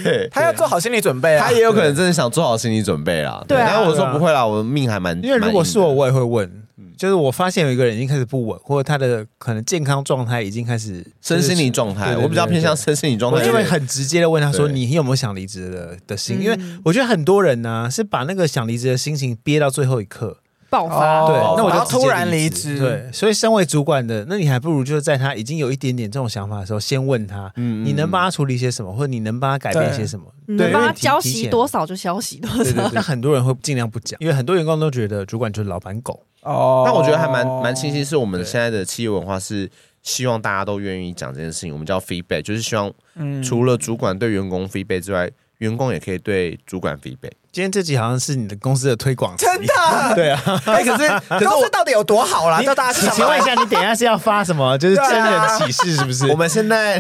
[0.04, 1.46] 对，他要做好心理准备啊。
[1.46, 3.44] 他也有可能真的想做好心理准备啦。
[3.48, 5.18] 对啊然后我说不会啦，我命还蛮……
[5.24, 6.64] 因为如果是我，我也会问。
[6.96, 13.40] 就是我发现有一个人已经开始不稳，或者他的可能健康状态已经开始身心灵状态，我比较偏向身心灵状态。
[13.40, 20.40] 我就会很直接的问他说：“对你有没有想离职的的心？”嗯因为我觉得很多人呢、是把那个想离职的心情憋到最后一刻，
[20.70, 21.26] 爆发。
[21.28, 30.26] 对，那我就突然离离职对，所以身为主管的，那你还不如就是在他已经有一点点这种想法的时候，先问他，嗯你能帮他处理些什么，或者你能帮他改变些什么？
[30.48, 32.90] 你对能帮他浇提前熄多少就消息多少。
[32.94, 36.24] 那很多人会尽量不讲，因为很多员工都觉得主管就是老板狗。
[36.44, 39.70] 哦但我觉得还蛮蛮庆幸，是我们现在的企业文化是
[40.02, 47.32] 希望大家都愿意讲这件事情，我们叫 feedback，就是希望嗯除了主管对员工 feedback 之外，员工也可以对主管 feedback。
[47.58, 49.74] 今天这集好像是你的公司的推广，真的，
[50.14, 50.40] 对啊。
[50.68, 51.10] 哎，可是
[51.44, 52.62] 公司到底有多好啦？
[52.62, 54.78] 叫大家去请问一下，你等一下是要发什么？
[54.78, 56.28] 就是真人启示是不是？
[56.28, 57.00] 我们现在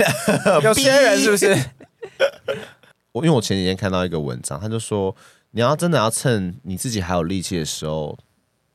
[0.63, 1.55] 有些人是不是？
[3.11, 5.15] 我因为我前几天看到一个文章，他就说
[5.51, 8.17] 你要真的要趁你自己还有力气的时候，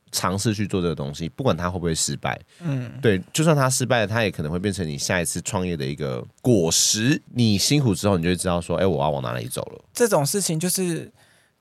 [0.09, 7.21] 尝试去做这个东西，不管它会不会失败，嗯，对，就算它失败了，它也可能会变成你下一次创业的一个果实。
[7.35, 9.83] 你辛苦之后，你就会知道说，哎，我要往哪里走了。
[9.93, 11.11] 这种事情就是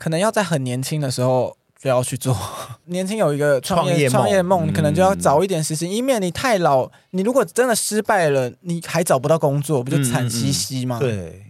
[0.02, 2.36] 可能要在很年轻的时候就要去做。
[2.86, 10.98] 年轻有一个创业创业梦可能就要早一点实行，以免你太老，你如果真的失败了，你还找不到工作，不就惨兮兮吗？
[10.98, 11.46] 对，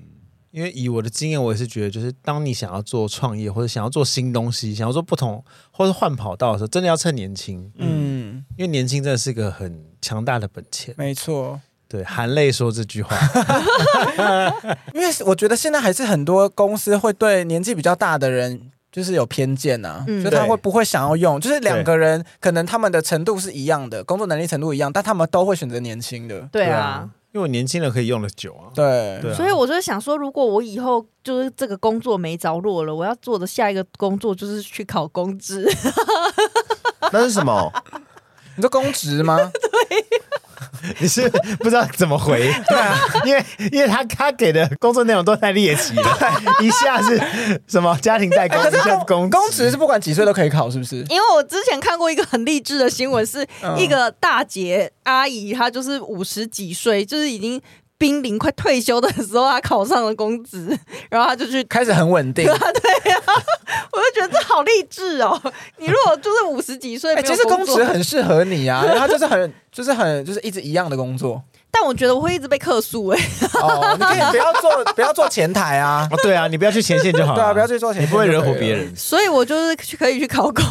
[0.50, 7.72] 因为以我的经验，我也是觉得，就是当你想要做创业，或者想要做新东西，想要做不同，或者换跑道的时候，真的要趁年轻。
[7.76, 10.94] 嗯，因为年轻真的是个很强大的本钱。
[10.98, 11.58] 没错。
[11.92, 13.14] 对，含泪说这句话。
[14.94, 21.38] 因为我觉得现在还是很多公司会对年纪比较大的人就是有偏见啊，嗯就他对会不会想要用？
[21.38, 26.40] 就是两个人可能他们的程度是一样的，工作能力程度一样，但他们都会选择年轻的。
[26.50, 28.72] 对啊，，因为我年轻人可以用的久啊。
[28.74, 35.68] 对，所以我就想说，如果我以后就是这个工作没着落了，我要做的下一个工作就是去考公职。
[37.12, 37.70] 那是什么？
[38.56, 39.38] 你说公职吗？
[41.00, 46.18] 你是不知道怎么回，对啊， 因为因为他他给的工作内容都太猎奇了，
[46.60, 47.20] 一下是
[47.66, 50.96] 什么家庭代工，可是一下是公公公职是不管几岁都可以考，是不是？
[51.08, 53.78] 因为我之前看过一个很励志的新闻，是嗯。
[53.78, 57.60] 一个大姐阿姨，她就是五十几岁，就是已经
[58.02, 60.76] 濒临快退休的时候，他考上了公职，
[61.08, 61.62] 然后他就去。
[61.64, 63.22] 开始很稳定 对啊。
[63.92, 65.40] 我就觉得这好励志哦！
[65.78, 71.40] 你如果就是五十几岁，其实公作职很适合你啊， 因为它就是很就是很就是一直一样的工作。
[71.70, 73.20] 但我觉得我会一直被克诉哎。
[73.62, 76.08] 哦，你可以不要做不要做前台啊。
[76.10, 77.38] 哦，对啊，你不要去前线就好了。
[77.38, 78.74] 对啊，不要去做前台，你不会惹火别。
[78.74, 78.92] 人。
[78.96, 80.64] 所以我就是去可以去考公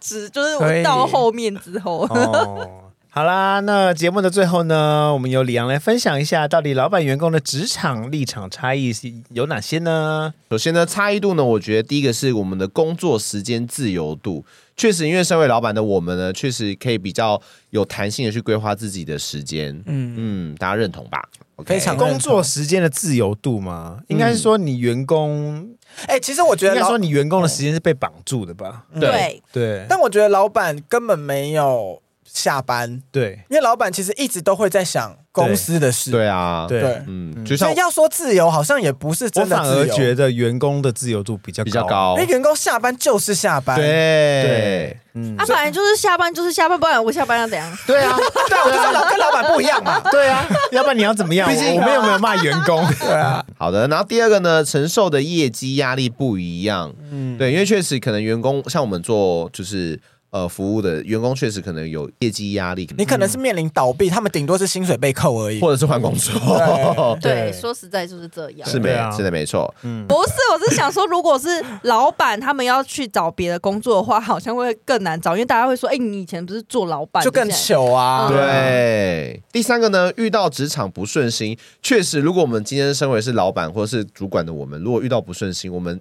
[0.00, 2.68] 职，就是我到后面之后，哦，
[3.16, 10.34] 好啦，那节目的最后呢，我们由李阳来分享一下，到底老板员工的职场立场差异是有哪些呢？
[10.50, 14.44] 首先呢，差异度呢，我觉得第一个是我们的工作时间自由度。
[14.76, 17.40] 确实，因为身为老板的我们呢，确实可以比较
[17.70, 19.74] 有弹性的去规划自己的时间。
[19.86, 21.26] 嗯，嗯，大家认同吧
[21.64, 23.98] 非常工作时间的自由度吗？
[24.08, 25.66] 应该是说你员工，
[26.06, 28.84] 哎、其实我觉得老应该说，你员工的时间是被绑住的吧？
[29.00, 32.02] 对，对，但我觉得老板根本没有
[32.36, 33.40] 下班，对。
[33.48, 36.10] 因为老板其实一直都会在想公司的事。
[36.10, 36.28] 对。
[36.28, 36.80] 啊，对。
[36.82, 42.14] 对嗯，就像所以要说自由，好像也不是我真的我反而觉得员工的自由度比较比较高。
[42.18, 43.76] 因为，员工下班就是下班。
[43.76, 43.86] 对。
[43.86, 45.34] 对，嗯。
[45.38, 47.78] 啊，，本来就是下班就是下班，不然我下班要怎样？
[47.86, 48.14] 对啊，
[48.48, 49.98] 对啊，我就是老跟老板不一样嘛。
[50.12, 51.48] 对啊，要不然你要怎么样？
[51.48, 52.86] 毕竟我们有没有骂员工？
[53.00, 56.92] 对啊，好的，然后第二个呢，承受的业绩压力不一样。
[57.10, 59.98] 嗯，对，因为确实可能员工像我们做就是
[60.36, 65.60] 呃服务的员工，确实可能有业绩压力，你可能是面临倒闭，他们顶多是薪水被扣而已。
[65.60, 68.68] 或者是换工作，对， 对说实在就是这样。
[68.68, 69.72] 是没对啊是的没错。
[69.82, 71.48] 嗯，不是，我是想说，如果是
[71.82, 78.28] 老板他们要去找别的工作的话，好像会更难找，因为大家会说，哎、你以前不是做老板，就更糗啊。
[78.28, 85.98] 嗯对，第三个呢，遇到职场不顺心，确实，如果我们今天身为是老板或者是主管的我们，如果遇到不顺心，我们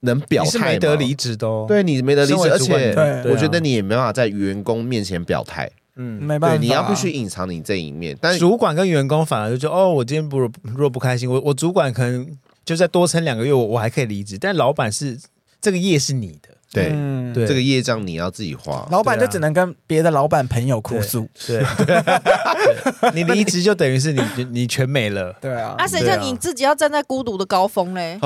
[0.00, 0.72] 能表你是态吗？
[0.72, 3.24] 没得离职的哦。，对你没得离职，而主管且对对啊。
[3.30, 8.16] 我觉得你也没办法在员工面前表态，嗯，没办法，对，你要必须隐藏你这一面。
[8.20, 12.26] 但是主管跟员工反而就觉得哦，我今天不如若不开心，我我主管可能
[12.64, 15.18] 就再多撑两个月，我我还可以离职，但老板是
[15.60, 18.86] 这个业是你的，对嗯对这个业障你要自己花。
[18.90, 21.28] 老板就只能跟别的老板朋友哭诉。
[21.46, 25.32] 对，对 你离职就等于是你 你全没了。
[25.40, 28.18] 对啊啊，，谁叫你自己要站在孤独的高峰嘞？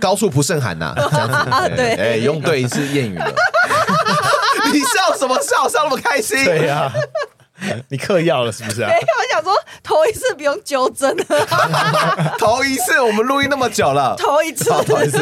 [0.00, 1.72] 高处不胜寒呐， 这样子。
[1.76, 3.26] 对哎，用对一次谚语了。
[4.72, 5.68] 你笑什么笑？
[5.68, 6.42] 笑那么开心？
[6.44, 6.90] 对呀、
[7.88, 8.94] 你嗑药了是不是啊没？
[8.94, 9.52] 有，我想说
[9.82, 11.14] 头一次不用纠正，
[12.38, 14.14] 头一次我们录音那么久了。
[14.16, 14.64] 头一次。
[14.86, 15.18] 头一次，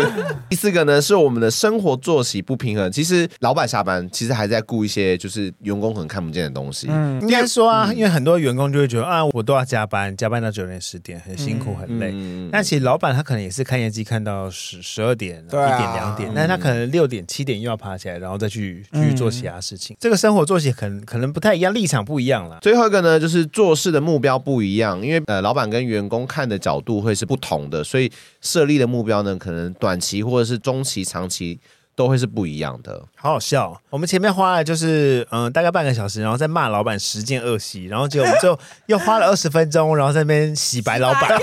[0.48, 2.90] 第四个呢是我们的生活作息不平衡。
[2.90, 6.86] 其实老板下班，其实还在顾一些就是员工可能看不见的东西。
[6.90, 12.10] 嗯，应该说啊，因为很多员工就会觉得啊，我都要加班，加班到九点十点，很辛苦很累。
[12.12, 19.96] 嗯但其实老板他可能也是看业绩看到十十二点、一啊点、两点，但是他可能六点、七点又要爬起来，然后再去去做其他事情。
[20.00, 22.58] 这个生活作息可能可能不太一样，立场不一样啦。
[22.62, 28.10] 最后一个呢，就是做事的目标不一样，因为呃，老板跟员工看的角度会是不同的，所以
[28.40, 31.58] 设立的目标呢，可能短期或者是中期、长期
[31.94, 33.02] 都会是不一样的。
[33.16, 41.38] 好好笑哦、我们前面花了就是嗯、呃、大概半个小时，然后再骂老板十件恶习，然后结果我们就又花了 二十分钟，然后在那边洗白老板。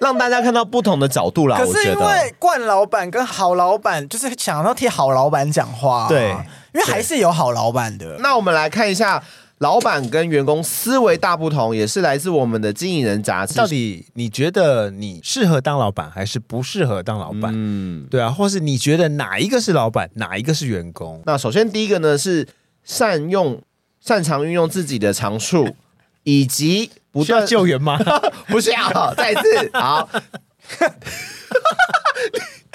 [0.00, 1.58] 让大家看到不同的角度啦。
[1.58, 6.34] 可是因我觉得为惯老板跟好老板，就是想要替好老板讲话、啊，对，
[6.76, 8.18] 因为还是有好老板的。
[8.20, 9.22] 那我们来看一下，
[9.58, 13.54] 老板跟员工思维大不同，也是来自我们的经营人杂志。
[13.54, 17.50] 到底你觉得你适合当老板，还是不适合当老板？
[17.54, 21.22] 嗯，对啊，或是你觉得哪一个是老板，哪一个是员工？
[21.24, 22.46] 那首先第一个呢是
[22.84, 23.62] 善用、
[24.04, 25.74] 擅长运用自己的长处，
[26.24, 27.98] 以及不需要断救援吗？
[28.48, 30.06] 不需要，再一次好。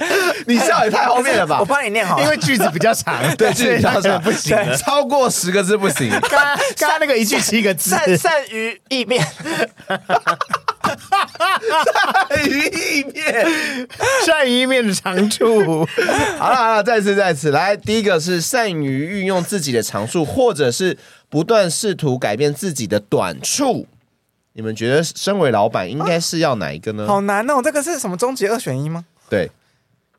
[0.47, 1.65] 你笑也太后面了吧我？
[1.65, 4.57] 帮你念好了，因为句子比较长， 对，句子比较长，不行。
[4.77, 6.09] 超过十个字不行。
[6.09, 9.25] 刚刚刚刚那个一句七个字，善善于意面，
[12.29, 13.47] 善于意面。
[14.25, 15.85] 善于意面的长处。
[16.37, 20.97] 好了好了，再次再次来，第一个是善于运用自己的长处，或者是
[21.29, 23.87] 不断试图改变自己的短处。
[24.53, 27.07] 你们觉得身为老板应该是要哪一个呢？
[27.07, 27.61] 好难哦。
[27.63, 29.05] 这个是什么终极二选一吗？
[29.29, 29.49] 对，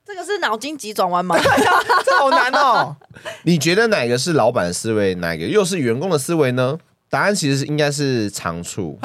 [0.04, 1.36] 这个是脑筋急转弯吗？
[2.04, 2.96] 这好难哦。
[3.44, 6.78] 你觉得哪个是老板的思维，哪个又是员工的思维呢？
[7.08, 8.98] 答案其实是应该是长处。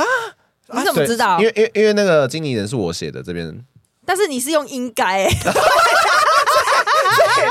[0.73, 1.45] 你怎么知道因？
[1.45, 3.63] 为因为因为那个经理人是我写的这边。
[4.05, 5.29] 但是你是用应该、欸，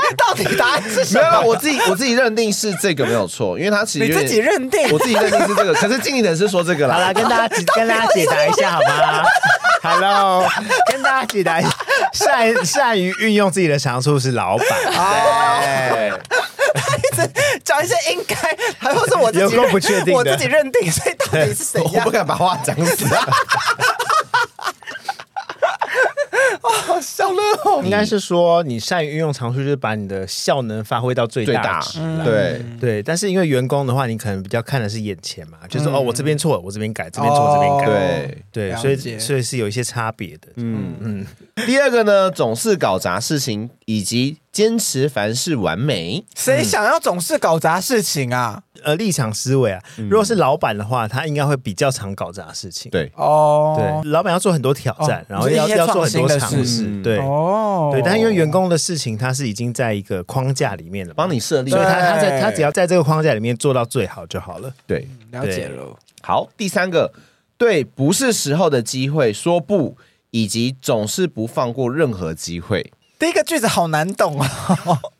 [0.17, 1.43] 到底答案是什没有，没有？
[1.47, 6.95] 我自己我自己认定是这个没有错，因为他其实你自己认定我自己认定是这个，可是经理人是说这个啦。
[6.95, 9.23] 好了，跟大家解跟大家解答一下好吗
[9.83, 10.47] ？Hello，
[10.91, 11.69] 跟大家解答一下，
[12.13, 14.67] 善善于运用自己的长处是老板，
[15.91, 16.13] 对，
[17.63, 18.35] 讲一些应该，
[18.77, 22.11] 还或是我自己不确定我自己认定，所以到底是谁我不？
[22.11, 23.27] 敢把话讲死啊。
[26.61, 27.81] 好笑乐哦。
[27.83, 31.81] 应该是说你善于运用长处，就是把你的效能发挥到最大。
[32.23, 37.85] 对，对，但是因为员工的话，你可能比较看的是眼前嘛，就是哦，我这边错，我这边改，这边错，这边改。
[38.51, 40.47] 对对，所以所以是有一些差别的。
[40.55, 41.25] 嗯嗯。
[41.65, 46.25] 第二个呢，总是搞砸事情，以及坚持凡事完美。
[46.35, 48.63] 谁想要总是搞砸事情啊？
[48.83, 49.79] 呃，立场思维啊，
[50.09, 52.89] 如果是老板的话，他应该会比较常搞砸事情。
[52.89, 56.85] 对，哦，对，老板要做很多挑战哦，然后要要做很多尝试。
[56.87, 64.73] 嗯对哦，对，但因为员工的事情，他是已经在一个框架里面了嘛，帮你设立所以他他在他只要在这个框架里面做到最好就好了。
[64.87, 65.07] 对。
[65.29, 65.95] 了解了。
[66.23, 67.13] 好，第三个，
[67.59, 69.95] 对不是时候的机会说不，
[70.31, 72.91] 以及总是不放过任何机会。
[73.19, 75.13] 第一个句子好难懂哦。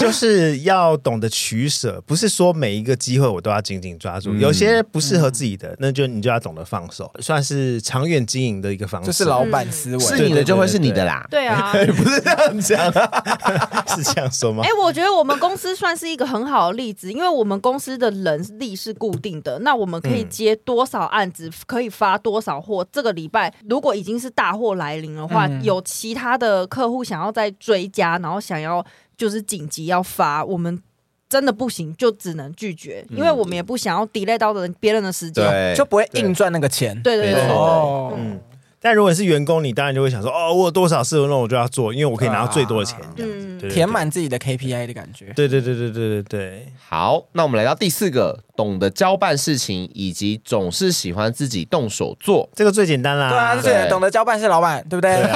[0.00, 9.06] 就是要懂得取舍，不是说每一个机会我都要紧紧抓住，有些不适合自己的，那就你就要懂得放手，算是长远经营的一个方式。
[9.06, 11.26] 就是老板思维，是你的就会是你的啦。
[11.30, 11.72] 对啊。
[11.96, 13.84] 不是这样讲啊。
[13.90, 14.70] 是这样说吗哎、？
[14.82, 22.86] 我觉得我们公司算是一个很好的例子，因为我们公司的人力是固定的，那我们可以接多少案子，可以发多少货。
[22.92, 28.84] 这个礼拜如果已经是大货来临的话，有其他的客户想要再追加，然后想要
[29.20, 30.82] 就是紧急要发，我们
[31.28, 35.44] 真的不行，就只能拒绝，因为我们也不想要 delay 到人别人的时间。
[35.44, 36.98] 对，就不会硬赚那个钱。
[37.02, 38.40] 对对对对对，哦，嗯，
[38.82, 45.32] 但如果是员工，你当然就会想说，哦，我有多少事，那我就要做，因为我可以拿到最多的钱，这样子嗯对对填满自己的 KPI 的感觉。
[45.36, 52.48] 对对对对对对对，好，那我们来到第四个，懂得交办事情，以及总是喜欢自己动手做。
[52.54, 53.28] 这个最简单啦。
[53.28, 55.20] 对啊，对是懂得交办是老板，对不对？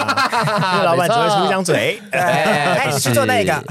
[0.85, 2.01] 老板只会出一张嘴。
[2.13, 3.63] 哎，你去做那个。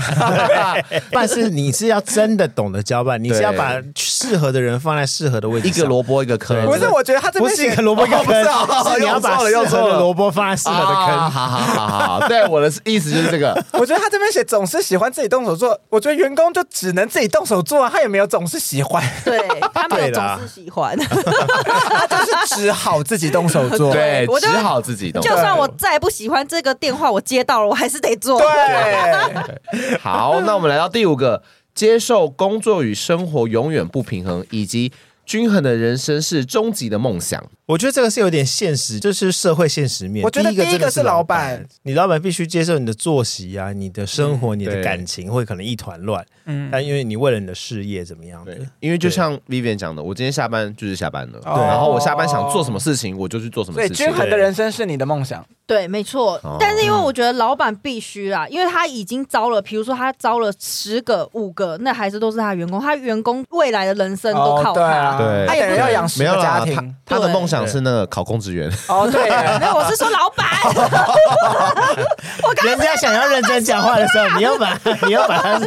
[1.12, 11.18] 但是你是要真的懂得交办，你是要把适合的人放在适合的位置，一个萝卜一个坑，不是，我觉得他这不是一个萝卜一个哦不是哦坑，是你要把适又错了合的萝卜放在适合的啊坑。
[11.20, 13.54] 好好好好好，对，我的意思就是这个。
[13.74, 19.40] 我觉得他这边写总是喜欢自己动手做，我觉得员工就只能自己动手做啊，他也没有总是喜欢， 对
[19.74, 23.92] 他没有总是喜欢， 他就是只好自己动手做。
[23.94, 25.22] 对，我只好自己动。
[25.22, 28.40] 就算我再不喜欢这个电话，我接到了，我还是得做。
[28.40, 31.42] 对，好，那我们来到第五个，
[31.74, 34.92] 接受工作与生活永远不平衡，以及
[35.26, 37.44] 均衡的人生是终极的梦想。
[37.66, 40.24] 我觉得这个是有点现实，就是社会现实面。
[40.24, 46.26] 我觉得第一个是老板，你老板必须接受你的作息啊，你的生活，你的感情会可能一团乱。
[46.46, 48.44] 嗯，但因为你为了你的事业怎么样？
[48.44, 53.96] 对，因为就像 Vivian 讲的，我今天下班就是下班了，对，然后我下班想做什么事情，我就去做什么事情。
[53.96, 55.46] 对，均衡的人生是你的梦想。
[55.66, 56.38] 对，没错。
[56.60, 65.18] 但是因为我觉得老板必须啦，因为他已经招了，比如说他招了十个、五个，那还是都是他员工，他员工未来的人生都靠他。
[65.18, 66.96] 对，他也不要养十个家庭。
[67.06, 68.72] 他的梦想是那个考公职员。
[68.88, 69.30] 哦，对，
[69.60, 70.48] 没有，我是说老板。
[72.64, 75.60] 人家想要认真讲话的时候，你要把你要把他，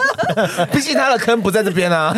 [0.72, 2.14] 毕竟他的坑不在这边啊。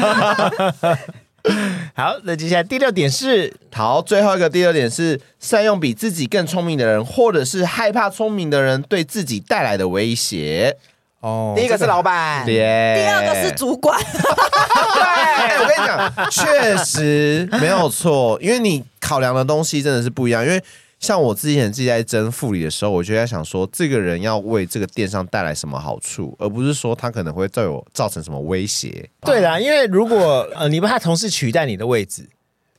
[1.95, 10.77] 好，那接下来第六点是，好，最后一个第六点是善用比自己更聪明的人，或者是害怕聪明的人对自己带来的威胁。
[11.21, 14.01] 哦，第一个是老板，第二个是主管。
[14.01, 20.63] 对，我跟你讲， 确实没有错，因为你考量的东西真的是不一样，因为。
[21.01, 29.09] 像我之前自己在争副理的时候，我就在想说，这个人要为这个电商带来什么好处，而不是说他可能会对我造成什么威胁。
[29.21, 32.29] 对啦，因为如果呃你不怕同事取代你的位置。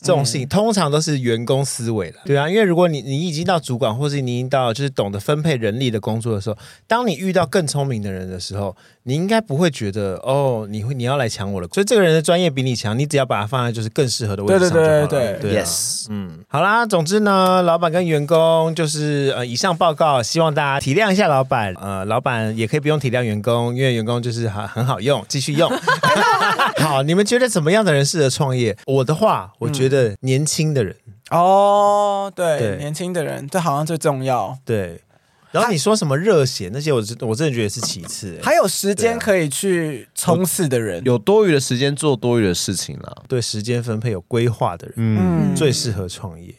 [0.02, 8.76] 这种事情通常都是员工思维了，对啊，因为如果你你已经到主管，或是你已经到就是懂得分配人力的工作的时候，当你遇到更聪明的人的时候，
[9.10, 15.07] 你应该不会觉得哦，你会你要来抢我的，所以这个人的专业比你强，你只要把他放在就是更适合的位置上就好了。
[15.07, 25.68] 对对对对，yes，嗯，好啦，总之呢，老板跟员工就是呃以上报告，希望大家体谅一下老板，呃，老板也可以不用体谅员工，因为员工就是很很好用，继续用。
[26.78, 28.78] 好，你们觉得怎么样的人适合创业？
[28.86, 30.16] 我的话，我觉得。
[30.22, 30.95] 年轻的人
[31.32, 34.57] 哦，对，对年轻的人，这好像最重要。
[34.66, 35.01] 对，
[35.52, 38.39] 然后你说什么热血那些，我我真的觉得是其次。
[38.43, 43.24] 还有时间可以去冲刺的人，有多余的时间做多余的事情了。
[43.28, 46.54] 对，时间分配有规划的人，嗯，最适合创业。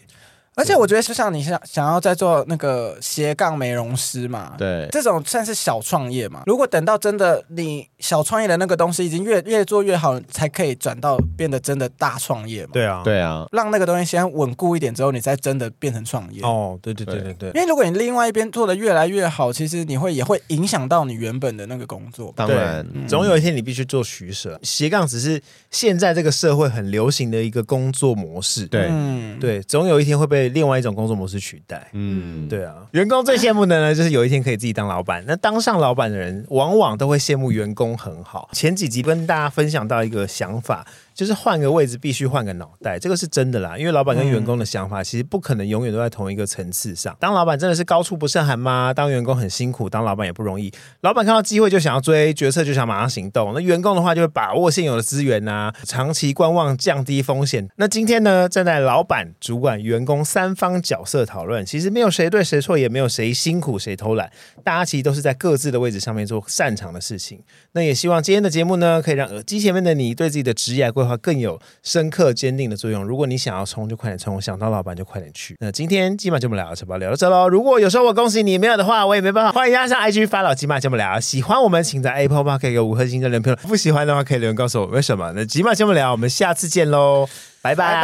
[0.61, 6.43] 而且我觉得，就像你想想要在做那个斜杠美容师嘛，对，这种算是小创业嘛。
[6.45, 12.71] 如果等到真的你小创业的那个东西已经越越做越好，才可以转到变得真的大创业嘛。
[12.75, 16.43] 对啊，对啊，让那个东西先稳固一点之后，你再真的变成创业。
[16.43, 17.51] 哦，对对对对对。
[17.55, 22.31] 因为如果你另外一边做的越来越好，其实你会也会影响到你原本的那个工作。
[22.37, 24.61] 当然，总有一天你必须做取舍。
[24.63, 25.41] 斜杠只是
[25.71, 28.67] 现在这个社会很流行的一个工作模式。
[28.67, 35.25] 对，嗯，对，总有一天会被另外一种工作模式取代，嗯，对啊，员工最羡慕的呢，就是有一天可以自己当老板。
[35.27, 38.49] 那当上老板的人，往往都会羡慕员工很好。
[38.53, 40.87] 前几集跟大家分享到一个想法。
[41.15, 43.77] 就是换个位置，必须换个脑袋，这个是真的啦。
[43.77, 47.17] 因为老板跟员工的想法，其实不可能永远都在同一个层次上。
[47.21, 48.93] 当老板真的是高处不胜寒吗？
[48.95, 50.73] 当员工很辛苦，当老板也不容易。
[51.03, 53.53] 老板看到机会就想要追，决策就想马上行动。
[53.55, 57.69] 那员工的话，就会把握现有的资源啊，长期观望，降低风险。
[57.77, 64.31] 那今天呢，站在老板、主管、员工三方角色讨论，其实没有谁对谁错，也没有谁辛苦谁偷懒，
[64.65, 67.43] 大家其实都是在各自的位置上面做擅长的事情。
[67.73, 71.17] 那也希望今天的节目呢，可以让耳机前面的你对自己的职业规划。
[71.21, 73.05] 更有深刻坚定的作用。
[73.05, 75.55] 如果你想要冲，就快点冲；想当老板，就快点去。
[75.61, 76.97] 那今天鸡马节目聊什么？
[76.99, 77.47] 聊到这喽。
[77.47, 79.53] 如果有时候我恭喜你，没有的话，我也没办法。
[79.53, 81.21] 欢迎大家上 IG 发老鸡马节目聊。
[81.21, 83.69] 喜欢我们，请在 Apple Park 给五颗星的人评论。
[83.69, 85.33] 不喜欢的话，可以留言告诉我为什么。
[85.37, 87.29] 那鸡马节目聊，我们下次见喽，
[87.63, 88.01] 拜拜拜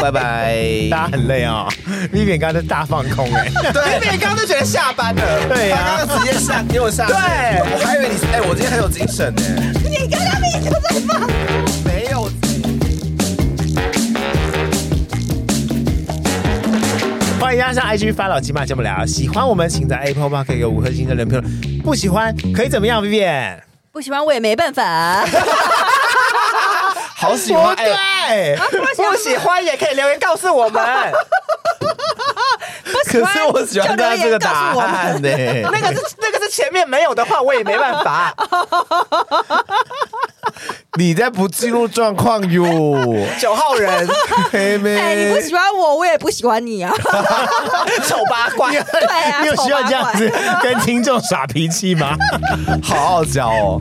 [0.00, 0.88] 拜拜。
[0.90, 1.72] 大家很累啊、哦，
[2.10, 9.42] 咪咪刚才大放空哎，对，咪咪刚刚都觉得下班了，对呀、啊，刚刚直接下给我下，对，我还以为你哎、欸，我今天很有精神呢。
[9.84, 11.20] 你刚刚咪就在放。
[11.84, 12.30] 没有。
[17.38, 19.04] 欢迎大家上 IG 发老鸡马这么聊。
[19.04, 21.80] 喜欢我们，请在 Apple Park 给个五颗星的人评论。
[21.82, 23.58] 不喜欢可以怎么样？Vivian
[23.92, 25.26] 不喜欢我也没办法。
[27.20, 30.82] 好喜欢，对，欸啊、不，不喜欢也可以留言告诉我们。
[33.04, 35.62] 可是我喜欢他这个答案呢、欸。
[35.70, 38.34] 那个是那个是前面没有的话，我也没办法。
[40.98, 42.98] 你在不进入状况哟。
[43.38, 44.08] 九号人，
[44.50, 46.92] 黑妹、欸，你不喜欢我，我也不喜欢你啊。
[48.06, 50.30] 丑八怪，对啊，你有需要这样子
[50.62, 52.16] 跟听众耍脾气吗？
[52.82, 53.78] 好傲娇哦。